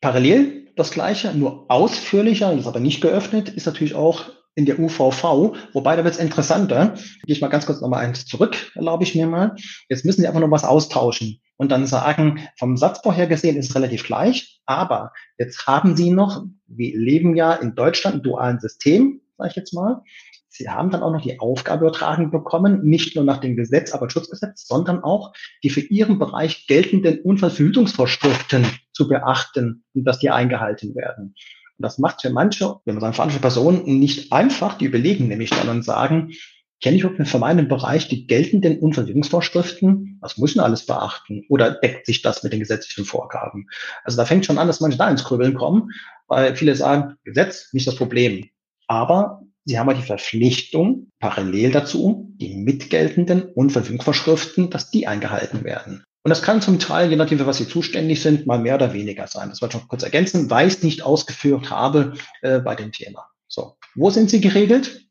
[0.02, 4.78] Parallel das Gleiche, nur ausführlicher, das ist aber nicht geöffnet, ist natürlich auch in der
[4.78, 6.96] UVV, wobei da wird es interessanter.
[7.26, 9.56] Gehe ich mal ganz kurz nochmal eins zurück, erlaube ich mir mal.
[9.88, 13.70] Jetzt müssen Sie einfach noch was austauschen und dann sagen, vom Satzbau her gesehen ist
[13.70, 18.60] es relativ gleich, aber jetzt haben Sie noch, wir leben ja in Deutschland im dualen
[18.60, 20.02] System, sage ich jetzt mal.
[20.50, 24.10] Sie haben dann auch noch die Aufgabe übertragen bekommen, nicht nur nach dem Gesetz, aber
[24.10, 25.32] Schutzgesetz, sondern auch
[25.64, 31.34] die für Ihren Bereich geltenden Unfallverhütungsvorschriften zu beachten und dass die eingehalten werden.
[31.80, 35.50] Und das macht für manche, wenn man sagen, für Personen nicht einfach, die überlegen nämlich
[35.50, 36.34] dann und sagen,
[36.82, 40.18] kenne ich überhaupt für meinen Bereich die geltenden Unversicherungsvorschriften?
[40.20, 41.46] Was muss denn alles beachten?
[41.48, 43.68] Oder deckt sich das mit den gesetzlichen Vorgaben?
[44.04, 45.92] Also da fängt schon an, dass manche da ins Grübeln kommen,
[46.28, 48.50] weil viele sagen, Gesetz, nicht das Problem.
[48.88, 55.64] Aber Sie haben aber die Verpflichtung, parallel dazu, die mitgeltenden und Verfügungsvorschriften, dass die eingehalten
[55.64, 56.04] werden.
[56.24, 58.94] Und das kann zum Teil, je nachdem, für was Sie zuständig sind, mal mehr oder
[58.94, 59.50] weniger sein.
[59.50, 62.92] Das wollte ich noch kurz ergänzen, weil ich es nicht ausgeführt habe äh, bei dem
[62.92, 63.28] Thema.
[63.48, 65.08] So, wo sind sie geregelt?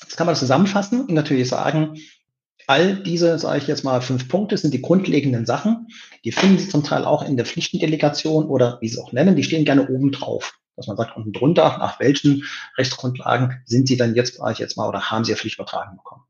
[0.00, 1.98] Das kann man zusammenfassen und natürlich sagen,
[2.66, 5.88] all diese, sage ich jetzt mal, fünf Punkte sind die grundlegenden Sachen.
[6.24, 9.36] Die finden Sie zum Teil auch in der Pflichtendelegation oder wie Sie es auch nennen,
[9.36, 10.58] die stehen gerne oben drauf.
[10.76, 12.44] Dass man sagt, unten drunter, nach welchen
[12.78, 15.96] Rechtsgrundlagen sind Sie dann jetzt, sage ich jetzt mal, oder haben Sie ja Pflicht übertragen
[15.96, 16.22] bekommen.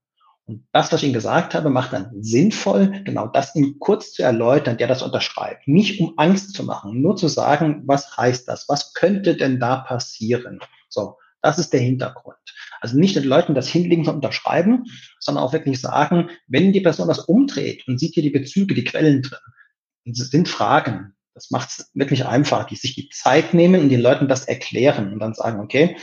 [0.50, 4.24] Und das, was ich Ihnen gesagt habe, macht dann sinnvoll, genau das Ihnen kurz zu
[4.24, 5.68] erläutern, der das unterschreibt.
[5.68, 8.68] Nicht um Angst zu machen, nur zu sagen, was heißt das?
[8.68, 10.58] Was könnte denn da passieren?
[10.88, 11.16] So.
[11.40, 12.36] Das ist der Hintergrund.
[12.80, 14.86] Also nicht den Leuten das hinlegen und unterschreiben,
[15.20, 18.84] sondern auch wirklich sagen, wenn die Person das umdreht und sieht hier die Bezüge, die
[18.84, 19.38] Quellen drin,
[20.04, 21.14] sind Fragen.
[21.32, 25.12] Das macht es wirklich einfach, die sich die Zeit nehmen und den Leuten das erklären
[25.12, 25.96] und dann sagen, okay,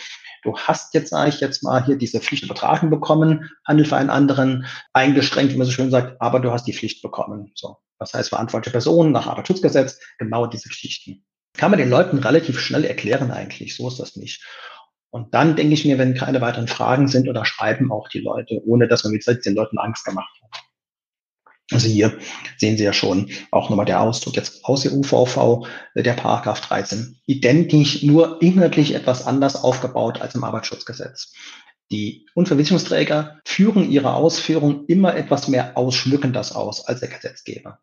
[0.48, 4.10] du hast jetzt, sage ich jetzt mal, hier diese Pflicht übertragen bekommen, Handel für einen
[4.10, 7.52] anderen, eingeschränkt, wie man so schön sagt, aber du hast die Pflicht bekommen.
[7.54, 7.78] So.
[8.00, 11.26] Das heißt, verantwortliche Personen nach Arbeitsschutzgesetz, genau diese Geschichten.
[11.54, 14.46] Kann man den Leuten relativ schnell erklären eigentlich, so ist das nicht.
[15.10, 18.62] Und dann denke ich mir, wenn keine weiteren Fragen sind oder schreiben auch die Leute,
[18.66, 20.62] ohne dass man mit den Leuten Angst gemacht hat.
[21.72, 22.18] Also hier
[22.58, 26.62] sehen Sie ja schon auch nochmal der Ausdruck jetzt aus der UVV, äh, der Paragraph
[26.62, 27.20] 13.
[27.26, 31.34] Identisch, nur inhaltlich etwas anders aufgebaut als im Arbeitsschutzgesetz.
[31.92, 37.80] Die Unverwicklungsträger führen ihre Ausführung immer etwas mehr ausschmückendes aus als der Gesetzgeber.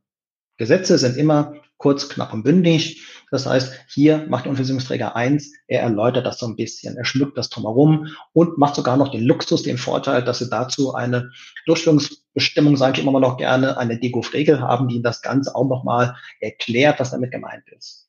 [0.56, 3.04] Gesetze sind immer kurz, knapp und bündig.
[3.30, 7.36] Das heißt, hier macht der Unversicherungsträger eins, er erläutert das so ein bisschen, er schmückt
[7.36, 11.30] das drumherum und macht sogar noch den Luxus, den Vorteil, dass sie dazu eine
[11.66, 17.00] Durchführungsbestimmung, sage ich immer noch gerne, eine Degov-Regel haben, die das Ganze auch nochmal erklärt,
[17.00, 18.08] was damit gemeint ist.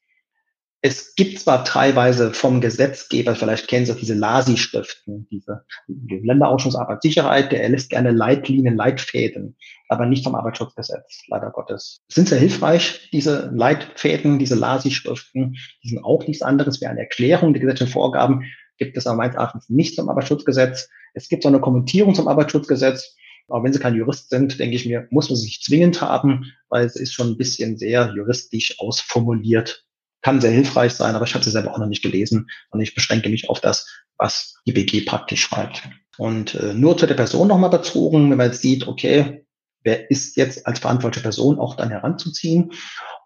[0.88, 6.76] Es gibt zwar teilweise vom Gesetzgeber, vielleicht kennen Sie auch diese LASI-Schriften, diese die Länderausschuss
[6.76, 9.58] Arbeitssicherheit, der erlässt gerne Leitlinien, Leitfäden,
[9.89, 12.04] aber nicht vom Arbeitsschutzgesetz, leider Gottes.
[12.08, 17.54] Sind sehr hilfreich, diese Leitfäden, diese LASI-Schriften, die sind auch nichts anderes wie eine Erklärung
[17.54, 18.43] der gesetzlichen Vorgaben,
[18.78, 20.88] gibt es aber meines Erachtens nicht zum Arbeitsschutzgesetz.
[21.15, 23.15] Es gibt so eine Kommentierung zum Arbeitsschutzgesetz,
[23.48, 26.86] aber wenn Sie kein Jurist sind, denke ich mir, muss man sich zwingend haben, weil
[26.86, 29.82] es ist schon ein bisschen sehr juristisch ausformuliert
[30.26, 32.96] kann sehr hilfreich sein, aber ich habe sie selber auch noch nicht gelesen und ich
[32.96, 35.88] beschränke mich auf das, was die BG praktisch schreibt.
[36.18, 39.46] Und äh, nur zu der Person nochmal bezogen, wenn man jetzt sieht, okay,
[39.84, 42.72] wer ist jetzt als verantwortliche Person auch dann heranzuziehen?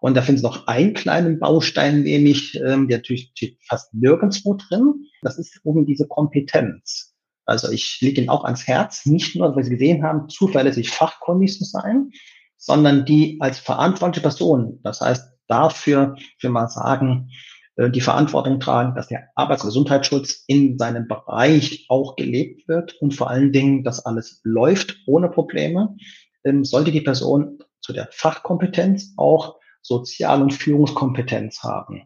[0.02, 4.58] Und da finden Sie noch einen kleinen Baustein, nämlich, ähm, der natürlich steht fast nirgendwo
[4.68, 5.06] drin.
[5.22, 7.14] Das ist oben diese Kompetenz.
[7.46, 11.56] Also ich lege Ihnen auch ans Herz, nicht nur, weil Sie gesehen haben, zuverlässig fachkundig
[11.56, 12.10] zu sein,
[12.58, 17.30] sondern die als verantwortliche Person, das heißt dafür, will mal sagen,
[17.76, 22.94] äh, die Verantwortung tragen, dass der Arbeits- und Gesundheitsschutz in seinem Bereich auch gelebt wird
[23.00, 25.96] und vor allen Dingen, dass alles läuft ohne Probleme,
[26.44, 32.02] ähm, sollte die Person zu der Fachkompetenz auch Sozial- und Führungskompetenz haben.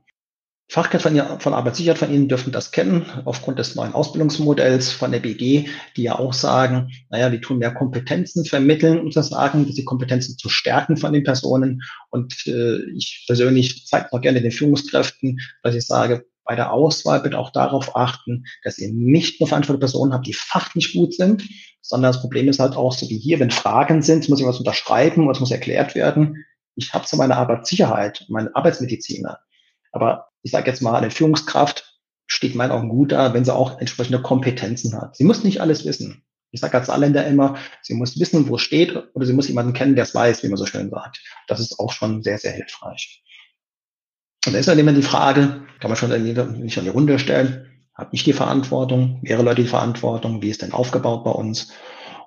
[0.74, 5.20] Fachkräfte von, von Arbeitssicherheit von Ihnen dürfen das kennen, aufgrund des neuen Ausbildungsmodells von der
[5.20, 9.84] BG, die ja auch sagen, naja, wir tun mehr Kompetenzen vermitteln, um zu sagen, die
[9.84, 11.80] Kompetenzen zu stärken von den Personen.
[12.10, 17.20] Und äh, ich persönlich zeige auch gerne den Führungskräften, dass ich sage, bei der Auswahl
[17.20, 21.44] bitte auch darauf achten, dass ihr nicht nur verantwortliche Personen habt, die fachlich gut sind,
[21.82, 24.58] sondern das Problem ist halt auch so wie hier, wenn Fragen sind, muss ich was
[24.58, 26.44] unterschreiben, was muss erklärt werden.
[26.74, 29.38] Ich habe zwar meine Arbeitssicherheit, meine Arbeitsmediziner,
[29.92, 33.80] aber ich sage jetzt mal, eine Führungskraft steht meinen Augen gut da, wenn sie auch
[33.80, 35.16] entsprechende Kompetenzen hat.
[35.16, 36.22] Sie muss nicht alles wissen.
[36.50, 39.72] Ich sage als Saarländer immer, sie muss wissen, wo es steht, oder sie muss jemanden
[39.72, 41.20] kennen, der es weiß, wie man so schön sagt.
[41.48, 43.24] Das ist auch schon sehr, sehr hilfreich.
[44.46, 47.88] Und da ist dann immer die Frage, kann man schon nicht an die Runde stellen,
[47.94, 51.72] habe ich die Verantwortung, mehrere Leute die Verantwortung, wie ist denn aufgebaut bei uns?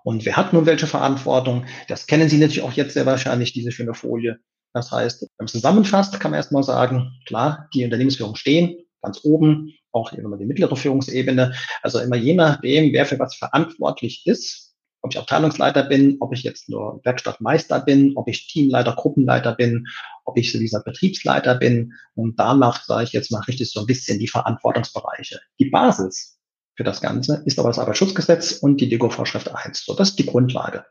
[0.03, 1.65] Und wer hat nun welche Verantwortung?
[1.87, 4.39] Das kennen Sie natürlich auch jetzt sehr wahrscheinlich, diese schöne Folie.
[4.73, 9.23] Das heißt, wenn man es zusammenfasst, kann man erstmal sagen, klar, die Unternehmensführung stehen ganz
[9.23, 11.53] oben, auch immer die mittlere Führungsebene.
[11.81, 16.43] Also immer je nachdem, wer für was verantwortlich ist, ob ich Abteilungsleiter bin, ob ich
[16.43, 19.87] jetzt nur Werkstattmeister bin, ob ich Teamleiter, Gruppenleiter bin,
[20.25, 21.93] ob ich so dieser Betriebsleiter bin.
[22.15, 25.39] Und danach sage ich jetzt mal richtig so ein bisschen die Verantwortungsbereiche.
[25.59, 26.39] Die Basis
[26.75, 29.85] für das Ganze ist aber das Arbeitsschutzgesetz und die DIGO-Vorschrift 1.
[29.85, 30.85] So, das ist die Grundlage.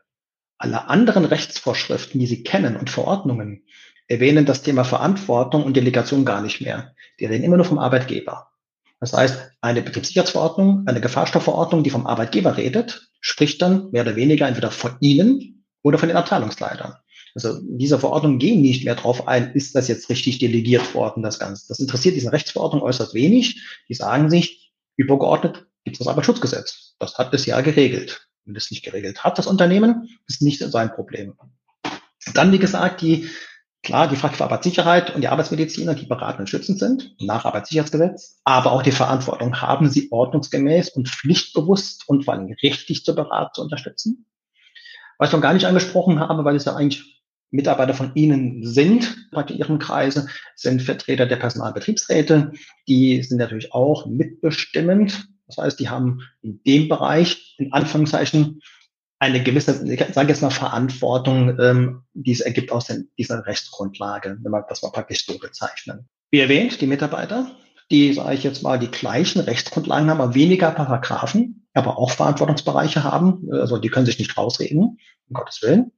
[0.57, 3.63] Alle anderen Rechtsvorschriften, die Sie kennen und Verordnungen,
[4.07, 6.95] erwähnen das Thema Verantwortung und Delegation gar nicht mehr.
[7.19, 8.49] Die reden immer nur vom Arbeitgeber.
[8.99, 14.47] Das heißt, eine Betriebssicherheitsverordnung, eine Gefahrstoffverordnung, die vom Arbeitgeber redet, spricht dann mehr oder weniger
[14.47, 16.95] entweder von Ihnen oder von den Abteilungsleitern.
[17.35, 21.37] Also diese Verordnungen gehen nicht mehr darauf ein, ist das jetzt richtig delegiert worden, das
[21.37, 21.67] Ganze.
[21.67, 23.61] Das interessiert diese Rechtsverordnung äußerst wenig.
[23.87, 26.95] Die sagen sich, übergeordnet gibt es das Arbeitsschutzgesetz.
[26.97, 28.26] Das hat das ja geregelt.
[28.47, 31.33] Wenn das nicht geregelt hat, das Unternehmen, ist nicht sein Problem.
[32.33, 33.29] Dann, wie gesagt, die,
[33.83, 38.39] klar, die Frage für Arbeitssicherheit und die Arbeitsmediziner, die beratend und schützend sind, nach Arbeitssicherheitsgesetz,
[38.45, 43.53] aber auch die Verantwortung, haben sie ordnungsgemäß und pflichtbewusst und vor allem richtig zu beraten,
[43.53, 44.25] zu unterstützen.
[45.17, 49.29] Was ich noch gar nicht angesprochen habe, weil es ja eigentlich Mitarbeiter von Ihnen sind,
[49.31, 52.53] bei Ihrem Kreise, sind Vertreter der Personalbetriebsräte.
[52.87, 55.27] Die sind natürlich auch mitbestimmend.
[55.47, 58.61] Das heißt, die haben in dem Bereich, in Anführungszeichen,
[59.19, 64.37] eine gewisse, ich sage jetzt mal, Verantwortung, ähm, die es ergibt aus den, dieser Rechtsgrundlage,
[64.41, 66.07] wenn man das mal praktisch so bezeichnen.
[66.29, 67.51] Wie erwähnt, die Mitarbeiter,
[67.89, 73.03] die, sage ich jetzt mal, die gleichen Rechtsgrundlagen haben, aber weniger Paragraphen, aber auch Verantwortungsbereiche
[73.03, 73.47] haben.
[73.51, 75.91] Also die können sich nicht rausreden, um Gottes Willen.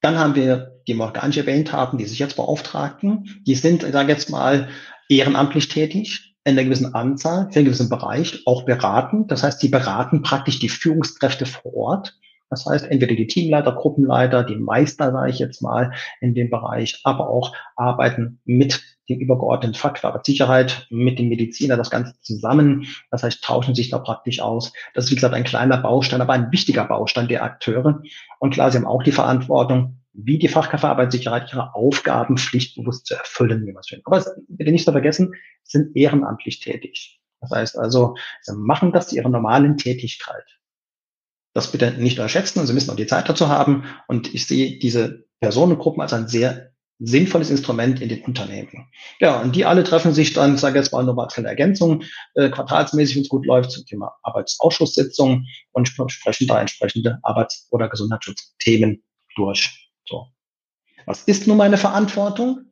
[0.00, 3.42] Dann haben wir, die wir erwähnt haben, die Sicherheitsbeauftragten.
[3.46, 4.68] Die sind, ich sage jetzt mal,
[5.08, 9.26] ehrenamtlich tätig, in einer gewissen Anzahl, für einen gewissen Bereich, auch beraten.
[9.28, 12.18] Das heißt, die beraten praktisch die Führungskräfte vor Ort.
[12.50, 17.00] Das heißt, entweder die Teamleiter, Gruppenleiter, die Meister, sage ich jetzt mal, in dem Bereich,
[17.04, 22.86] aber auch arbeiten mit dem übergeordneten Faktor Sicherheit, mit dem Mediziner, das Ganze zusammen.
[23.10, 24.72] Das heißt, tauschen sich da praktisch aus.
[24.94, 28.02] Das ist, wie gesagt, ein kleiner Baustein, aber ein wichtiger Baustein der Akteure.
[28.38, 33.14] Und klar, sie haben auch die Verantwortung, wie die Fachkräfte Arbeitssicherheit ihre Aufgaben pflichtbewusst zu
[33.14, 34.02] erfüllen, wie man es will.
[34.04, 37.20] Aber bitte nicht zu vergessen, sind ehrenamtlich tätig.
[37.40, 40.44] Das heißt also, sie machen das zu ihrer normalen Tätigkeit.
[41.54, 43.84] Das bitte nicht unterschätzen und Sie müssen auch die Zeit dazu haben.
[44.08, 48.88] Und ich sehe diese Personengruppen als ein sehr sinnvolles Instrument in den Unternehmen.
[49.18, 52.04] Ja, und die alle treffen sich dann, sage jetzt mal nochmal kleine Ergänzung,
[52.34, 57.88] äh, quartalsmäßig, wenn es gut läuft, zum Thema Arbeitsausschusssitzungen und sprechen da entsprechende Arbeits- oder
[57.88, 59.02] Gesundheitsschutzthemen
[59.34, 59.81] durch.
[61.06, 62.66] Was ist nun meine Verantwortung?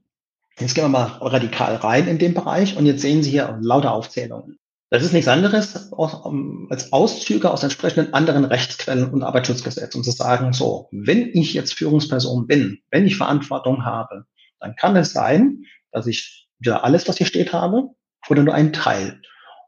[0.59, 3.93] Jetzt gehen wir mal radikal rein in den Bereich und jetzt sehen Sie hier lauter
[3.93, 4.59] Aufzählungen.
[4.91, 10.53] Das ist nichts anderes als Auszüge aus entsprechenden anderen Rechtsquellen und Arbeitsschutzgesetz, um zu sagen,
[10.53, 14.25] so, wenn ich jetzt Führungsperson bin, wenn ich Verantwortung habe,
[14.59, 15.63] dann kann es sein,
[15.93, 17.91] dass ich wieder alles, was hier steht, habe
[18.29, 19.23] oder nur einen Teil.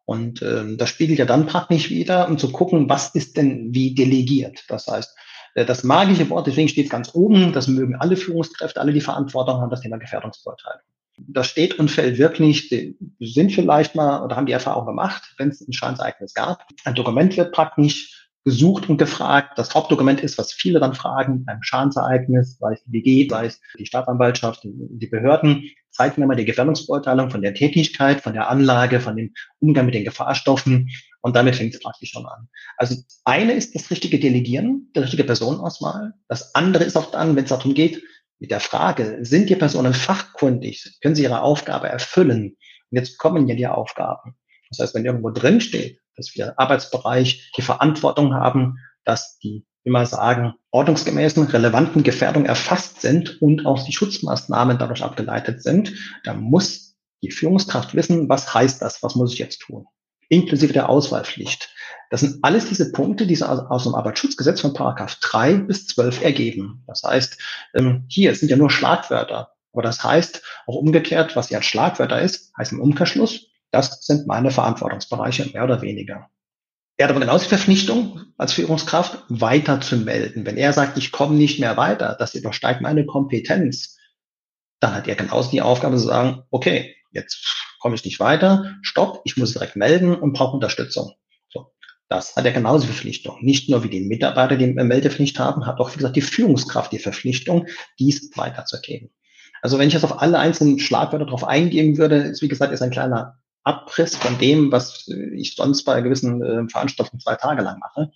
[0.05, 3.95] Und ähm, das spiegelt ja dann praktisch wieder, um zu gucken, was ist denn wie
[3.95, 4.65] delegiert.
[4.69, 5.17] Das heißt,
[5.55, 9.01] äh, das magische Wort, deswegen steht es ganz oben, das mögen alle Führungskräfte, alle die
[9.01, 10.83] Verantwortung haben, das Thema Gefährdungsbeurteilung
[11.29, 15.49] das steht und fällt wirklich, die sind vielleicht mal oder haben die Erfahrung gemacht, wenn
[15.49, 16.67] es ein Schadensereignis gab.
[16.85, 19.57] Ein Dokument wird praktisch gesucht und gefragt.
[19.57, 23.61] Das Hauptdokument ist, was viele dann fragen beim Schadensereignis, sei es die BG, sei es
[23.79, 29.01] die Staatsanwaltschaft, die Behörden, zeigt mir mal die Gefährdungsbeurteilung von der Tätigkeit, von der Anlage,
[29.01, 30.91] von dem Umgang mit den Gefahrstoffen.
[31.21, 32.49] Und damit fängt es praktisch schon an.
[32.77, 36.15] Also eine ist das richtige Delegieren, der richtige Personenauswahl.
[36.29, 38.03] Das andere ist auch dann, wenn es darum geht,
[38.41, 42.57] mit der Frage, sind die Personen fachkundig, können sie ihre Aufgabe erfüllen?
[42.91, 44.35] Und jetzt kommen ja die Aufgaben.
[44.71, 49.91] Das heißt, wenn irgendwo drin steht, dass wir Arbeitsbereich die Verantwortung haben, dass die, wie
[49.91, 55.93] man sagen, ordnungsgemäßen, relevanten Gefährdungen erfasst sind und auch die Schutzmaßnahmen dadurch abgeleitet sind,
[56.25, 59.87] dann muss die Führungskraft wissen, was heißt das, was muss ich jetzt tun?
[60.29, 61.71] Inklusive der Auswahlpflicht.
[62.11, 66.85] Das sind alles diese Punkte, die aus dem Arbeitsschutzgesetz von Paragraph 3 bis 12 ergeben.
[66.87, 67.39] Das heißt,
[67.75, 69.53] ähm, hier sind ja nur Schlagwörter.
[69.73, 74.51] Aber das heißt auch umgekehrt, was ja Schlagwörter ist, heißt im Umkehrschluss, das sind meine
[74.51, 76.29] Verantwortungsbereiche, mehr oder weniger.
[77.03, 80.47] Er hat aber genauso die Verpflichtung als Führungskraft weiter zu melden.
[80.47, 83.99] Wenn er sagt, ich komme nicht mehr weiter, das übersteigt meine Kompetenz,
[84.79, 87.45] dann hat er genauso die Aufgabe zu sagen, okay, jetzt
[87.81, 91.15] komme ich nicht weiter, stopp, ich muss direkt melden und brauche Unterstützung.
[92.09, 93.39] Das hat er genauso die Verpflichtung.
[93.41, 97.01] Nicht nur wie die Mitarbeiter die Meldepflicht haben, hat auch, wie gesagt, die Führungskraft die
[97.01, 97.67] Verpflichtung,
[97.99, 99.11] dies weiterzugeben.
[99.61, 102.83] Also wenn ich jetzt auf alle einzelnen Schlagwörter drauf eingehen würde, ist, wie gesagt, ist
[102.83, 107.79] ein kleiner Abriss von dem, was ich sonst bei gewissen äh, Veranstaltungen zwei Tage lang
[107.79, 108.11] mache.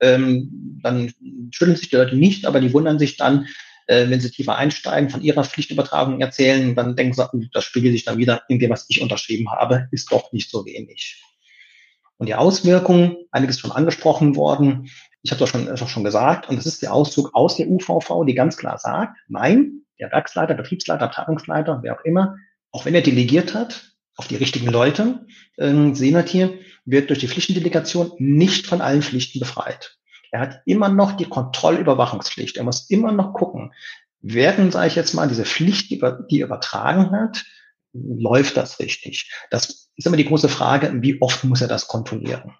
[0.00, 1.12] Ähm, dann
[1.50, 3.46] schütteln sich die Leute nicht, aber die wundern sich dann,
[3.86, 8.04] äh, wenn sie tiefer einsteigen, von ihrer Pflichtübertragung erzählen, dann denken sie, das spiegelt sich
[8.04, 11.22] dann wieder in dem, was ich unterschrieben habe, ist doch nicht so wenig.
[12.18, 14.90] Und die Auswirkungen, einiges schon angesprochen worden,
[15.22, 18.24] ich habe das schon, das schon gesagt, und das ist der Auszug aus der UVV,
[18.26, 22.36] die ganz klar sagt, nein, der Werksleiter, Betriebsleiter, Abteilungsleiter, wer auch immer,
[22.72, 28.12] auch wenn er delegiert hat auf die richtigen Leute, äh, Senatier, wird durch die Pflichtendelegation
[28.18, 29.98] nicht von allen Pflichten befreit.
[30.30, 32.56] Er hat immer noch die Kontrollüberwachungspflicht.
[32.56, 33.72] Er muss immer noch gucken,
[34.20, 37.44] werden, sage ich jetzt mal, diese Pflicht, die er übertragen hat,
[37.92, 39.30] läuft das richtig?
[39.50, 42.54] Das ist immer die große Frage, wie oft muss er das kontrollieren?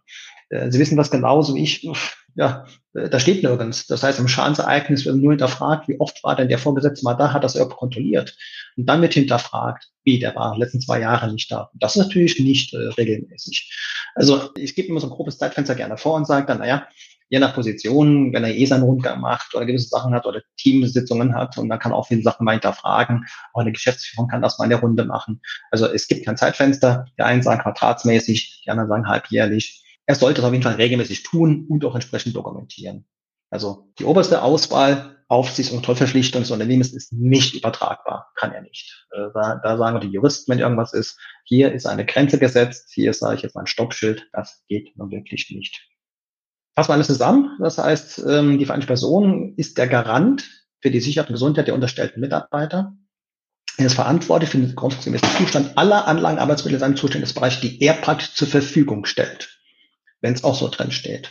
[0.51, 1.89] Äh, Sie wissen das genauso wie ich.
[2.35, 3.87] Ja, äh, da steht nirgends.
[3.87, 7.33] Das heißt, im Schadensereignis wird nur hinterfragt, wie oft war denn der Vorgesetzte mal da,
[7.33, 8.37] hat das irgendwo kontrolliert.
[8.77, 11.71] Und dann wird hinterfragt, wie, der war letzten zwei Jahre nicht da.
[11.73, 13.73] Und das ist natürlich nicht äh, regelmäßig.
[14.15, 16.87] Also ich gebe immer so ein grobes Zeitfenster gerne vor und sage dann, naja,
[17.33, 21.35] je nach Position, wenn er eh seinen Rundgang macht oder gewisse Sachen hat oder Teamsitzungen
[21.35, 23.25] hat und dann kann auch viele Sachen mal hinterfragen.
[23.55, 25.41] Auch eine Geschäftsführung kann das mal in der Runde machen.
[25.71, 27.07] Also es gibt kein Zeitfenster.
[27.17, 29.82] Die einen sagen quartalsmäßig, die anderen sagen halbjährlich.
[30.07, 33.07] Er sollte es auf jeden Fall regelmäßig tun und auch entsprechend dokumentieren.
[33.51, 38.31] Also die oberste Auswahl Aufsichts- und Kontrollverpflichtung des Unternehmens ist nicht übertragbar.
[38.37, 39.07] Kann er nicht.
[39.13, 43.15] Äh, da, da sagen die Juristen, wenn irgendwas ist, hier ist eine Grenze gesetzt, hier
[43.15, 45.89] sage ich jetzt mein Stoppschild, das geht nun wirklich nicht.
[46.75, 47.57] Fassen wir alles zusammen.
[47.61, 50.51] Das heißt, ähm, die Vereinigte Person ist der Garant
[50.81, 52.95] für die Sicherheit und Gesundheit der unterstellten Mitarbeiter.
[53.79, 57.95] Er ist verantwortlich für den grundgemäßen Zustand aller Anlagen, Arbeitsmittel in seinem Zuständigkeitsbereich, die er
[57.95, 59.52] praktisch zur Verfügung stellt,
[60.23, 61.31] wenn es auch so drin steht.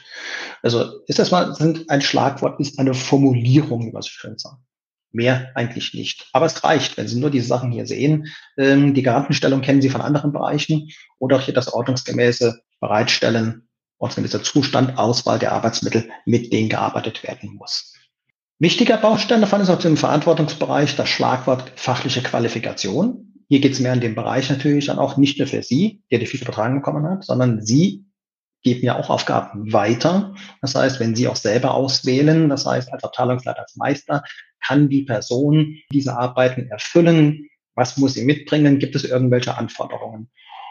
[0.62, 4.58] Also ist das mal sind ein Schlagwort, ist eine Formulierung, wie man so schön sagt.
[5.14, 6.30] Mehr eigentlich nicht.
[6.32, 8.28] Aber es reicht, wenn Sie nur diese Sachen hier sehen.
[8.58, 10.90] Ähm, die Garantenstellung kennen Sie von anderen Bereichen
[11.20, 13.68] oder auch hier das ordnungsgemäße Bereitstellen
[14.02, 17.94] ordnungsgemäßer Zustand, Auswahl der Arbeitsmittel, mit denen gearbeitet werden muss.
[18.58, 23.34] Wichtiger Baustein davon ist auch im Verantwortungsbereich das Schlagwort fachliche Qualifikation.
[23.48, 26.20] Hier geht es mehr in dem Bereich natürlich dann auch nicht nur für Sie, der
[26.20, 28.06] die FIFA übertragen bekommen hat, sondern Sie
[28.64, 30.36] geben ja auch Aufgaben weiter.
[30.62, 34.24] Das heißt, wenn Sie auch selber auswählen, das heißt als Abteilungsleiter, als Meister,
[34.66, 37.48] kann die Person diese Arbeiten erfüllen.
[37.76, 38.80] Was muss sie mitbringen?
[38.80, 40.30] Gibt es irgendwelche Anforderungen?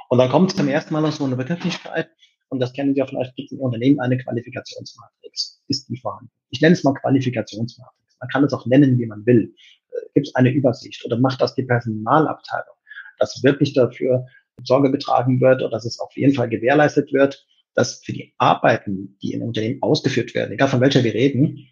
[0.09, 2.11] Und dann kommt zum ersten Mal so eine Begrifflichkeit,
[2.51, 5.62] und das kennen Sie ja vielleicht, gibt es im Unternehmen eine Qualifikationsmatrix.
[5.68, 6.30] Ist die vorhanden?
[6.51, 8.16] Ich nenne es mal Qualifikationsmatrix.
[8.18, 9.55] Man kann es auch nennen, wie man will.
[9.93, 12.74] Äh, gibt es eine Übersicht oder macht das die Personalabteilung,
[13.18, 14.26] dass wirklich dafür
[14.64, 19.16] Sorge getragen wird oder dass es auf jeden Fall gewährleistet wird, dass für die Arbeiten,
[19.22, 21.68] die in Unternehmen ausgeführt werden, egal von welcher wir reden,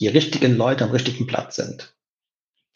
[0.00, 1.94] die richtigen Leute am richtigen Platz sind.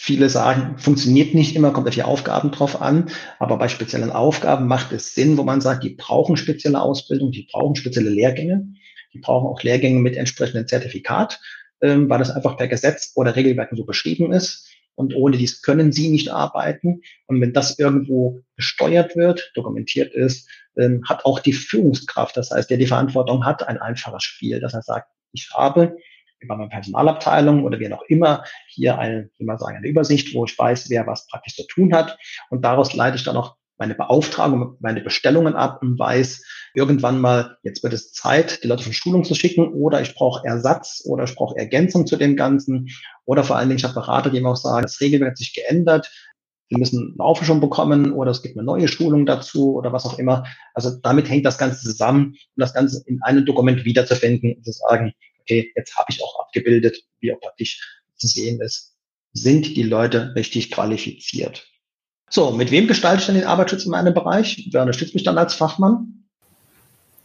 [0.00, 3.10] Viele sagen, funktioniert nicht immer, kommt auf die Aufgaben drauf an,
[3.40, 7.48] aber bei speziellen Aufgaben macht es Sinn, wo man sagt, die brauchen spezielle Ausbildung, die
[7.50, 8.74] brauchen spezielle Lehrgänge,
[9.12, 11.40] die brauchen auch Lehrgänge mit entsprechendem Zertifikat,
[11.80, 14.68] ähm, weil das einfach per Gesetz oder Regelwerken so beschrieben ist.
[14.98, 17.02] Und ohne dies können sie nicht arbeiten.
[17.26, 22.68] Und wenn das irgendwo gesteuert wird, dokumentiert ist, ähm, hat auch die Führungskraft, das heißt,
[22.68, 24.58] der die Verantwortung hat, ein einfaches Spiel.
[24.58, 25.96] Das heißt, sagt, ich habe
[26.40, 30.44] über meine Personalabteilung oder wie auch immer hier eine, wie man sagen, eine Übersicht, wo
[30.44, 32.18] ich weiß, wer was praktisch zu tun hat.
[32.50, 37.56] Und daraus leite ich dann auch meine Beauftragung, meine Bestellungen ab und weiß irgendwann mal,
[37.62, 41.24] jetzt wird es Zeit, die Leute von Schulung zu schicken oder ich brauche Ersatz oder
[41.24, 42.88] ich brauche Ergänzung zu dem Ganzen.
[43.24, 45.54] Oder vor allen Dingen, ich habe Berater, die mir auch sagen, das Regelwerk hat sich
[45.54, 46.10] geändert.
[46.70, 50.18] Sie müssen eine Auffrischung bekommen oder es gibt eine neue Schulung dazu oder was auch
[50.18, 50.44] immer.
[50.74, 54.72] Also damit hängt das Ganze zusammen, um das Ganze in einem Dokument wiederzufinden und zu
[54.72, 58.96] sagen, okay, jetzt habe ich auch abgebildet, wie auch praktisch zu sehen ist,
[59.32, 61.66] sind die Leute richtig qualifiziert.
[62.30, 64.68] So, mit wem gestalte ich denn den Arbeitsschutz in meinem Bereich?
[64.70, 66.24] Wer unterstützt mich dann als Fachmann?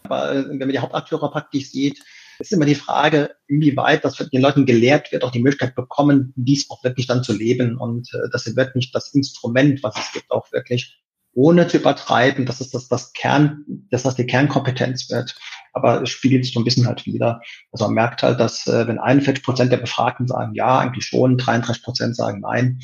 [0.04, 2.00] Aber äh, wenn man die Hauptakteure praktisch sieht,
[2.40, 6.70] ist immer die Frage, inwieweit das den Leuten gelehrt wird, auch die Möglichkeit bekommen, dies
[6.70, 7.78] auch wirklich dann zu leben.
[7.78, 11.00] Und äh, das wird nicht das Instrument, was es gibt, auch wirklich
[11.36, 15.36] ohne zu übertreiben, dass es das, das Kern, dass das die Kernkompetenz wird.
[15.74, 17.42] Aber es spiegelt sich so ein bisschen halt wieder.
[17.72, 21.38] Also man merkt halt, dass äh, wenn 41 Prozent der Befragten sagen ja, eigentlich schon,
[21.38, 22.80] 33 Prozent sagen nein.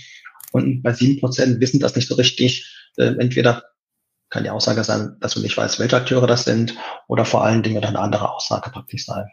[0.52, 2.76] Und bei sieben Prozent wissen das nicht so richtig.
[2.98, 3.64] Äh, entweder
[4.30, 6.76] kann die Aussage sein, dass du nicht weißt, welche Akteure das sind,
[7.08, 9.26] oder vor allen Dingen eine andere Aussage praktisch sein.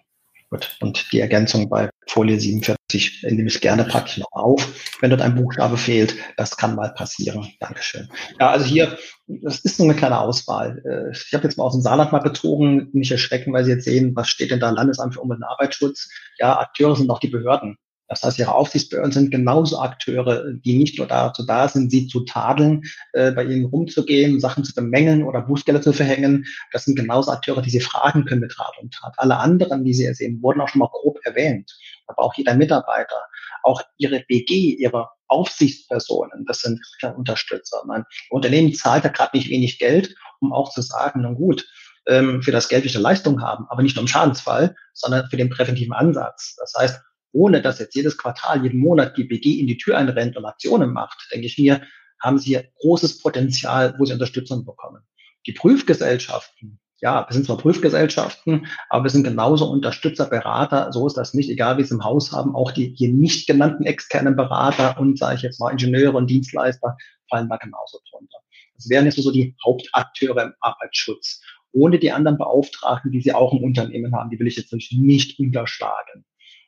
[0.48, 0.76] Gut.
[0.80, 5.34] Und die Ergänzung bei Folie 47 nehme ich gerne praktisch noch auf, wenn dort ein
[5.34, 6.14] Buchstabe fehlt.
[6.36, 7.48] Das kann mal passieren.
[7.58, 8.08] Dankeschön.
[8.38, 8.96] Ja, also hier,
[9.26, 10.80] das ist nur eine kleine Auswahl.
[10.84, 13.84] Äh, ich habe jetzt mal aus dem Saarland mal bezogen, nicht erschrecken, weil Sie jetzt
[13.84, 16.08] sehen, was steht denn da Landesamt für Umwelt und Arbeitsschutz.
[16.38, 17.76] Ja, Akteure sind auch die Behörden.
[18.08, 22.20] Das heißt, ihre Aufsichtsbehörden sind genauso Akteure, die nicht nur dazu da sind, sie zu
[22.20, 22.82] tadeln,
[23.12, 26.44] äh, bei ihnen rumzugehen, Sachen zu bemängeln oder Bußgelder zu verhängen.
[26.72, 29.14] Das sind genauso Akteure, die sie fragen können mit Rat und Tat.
[29.16, 31.76] Alle anderen, die Sie hier sehen, wurden auch schon mal grob erwähnt.
[32.06, 33.16] Aber auch jeder Mitarbeiter,
[33.62, 36.80] auch Ihre BG, Ihre Aufsichtspersonen, das sind
[37.16, 37.82] Unterstützer.
[37.86, 41.66] Mein Unternehmen zahlt ja gerade nicht wenig Geld, um auch zu sagen, nun gut,
[42.06, 45.50] ähm, für das Geld eine Leistung haben, aber nicht nur im Schadensfall, sondern für den
[45.50, 46.54] präventiven Ansatz.
[46.56, 47.00] Das heißt,
[47.36, 50.92] ohne dass jetzt jedes Quartal, jeden Monat die BG in die Tür einrennt und Aktionen
[50.92, 51.82] macht, denke ich mir,
[52.20, 55.02] haben sie großes Potenzial, wo sie Unterstützung bekommen.
[55.46, 61.18] Die Prüfgesellschaften, ja, wir sind zwar Prüfgesellschaften, aber wir sind genauso Unterstützer, Berater, so ist
[61.18, 64.98] das nicht, egal wie es im Haus haben, auch die hier nicht genannten externen Berater
[64.98, 66.96] und, sage ich jetzt mal, Ingenieure und Dienstleister
[67.28, 68.38] fallen da genauso drunter.
[68.76, 71.42] Das wären jetzt so die Hauptakteure im Arbeitsschutz.
[71.72, 74.30] ohne die anderen Beauftragten, die sie auch im Unternehmen haben.
[74.30, 76.24] Die will ich jetzt nicht unterschlagen.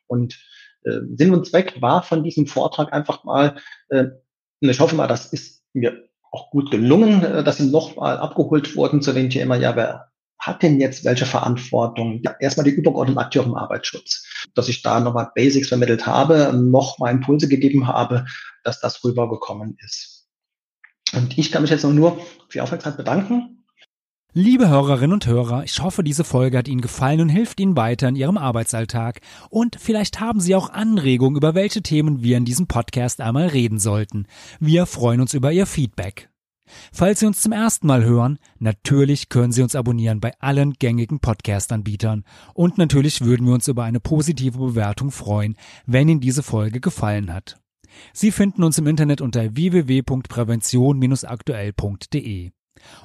[0.08, 0.38] Und
[0.84, 3.56] äh, Sinn und Zweck war von diesem Vortrag einfach mal,
[3.90, 4.06] äh,
[4.60, 8.74] und ich hoffe mal, das ist mir auch gut gelungen, äh, dass sie nochmal abgeholt
[8.76, 12.20] wurden zu dem Thema, ja, wer hat denn jetzt welche Verantwortung?
[12.22, 14.24] Ja, erstmal die übergeordneten Akteure im Arbeitsschutz.
[14.54, 18.24] Dass ich da nochmal Basics vermittelt habe, nochmal Impulse gegeben habe,
[18.62, 20.28] dass das rübergekommen ist.
[21.12, 23.57] Und ich kann mich jetzt nur für die Aufmerksamkeit bedanken.
[24.40, 28.06] Liebe Hörerinnen und Hörer, ich hoffe, diese Folge hat Ihnen gefallen und hilft Ihnen weiter
[28.06, 29.20] in Ihrem Arbeitsalltag.
[29.50, 33.80] Und vielleicht haben Sie auch Anregungen, über welche Themen wir in diesem Podcast einmal reden
[33.80, 34.26] sollten.
[34.60, 36.30] Wir freuen uns über Ihr Feedback.
[36.92, 41.18] Falls Sie uns zum ersten Mal hören, natürlich können Sie uns abonnieren bei allen gängigen
[41.18, 42.22] Podcast-Anbietern.
[42.54, 47.34] Und natürlich würden wir uns über eine positive Bewertung freuen, wenn Ihnen diese Folge gefallen
[47.34, 47.58] hat.
[48.12, 52.52] Sie finden uns im Internet unter www.prävention-aktuell.de.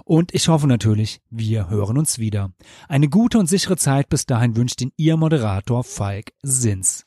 [0.05, 2.51] Und ich hoffe natürlich, wir hören uns wieder.
[2.87, 7.05] Eine gute und sichere Zeit bis dahin wünscht Ihnen Ihr Moderator Falk Sins.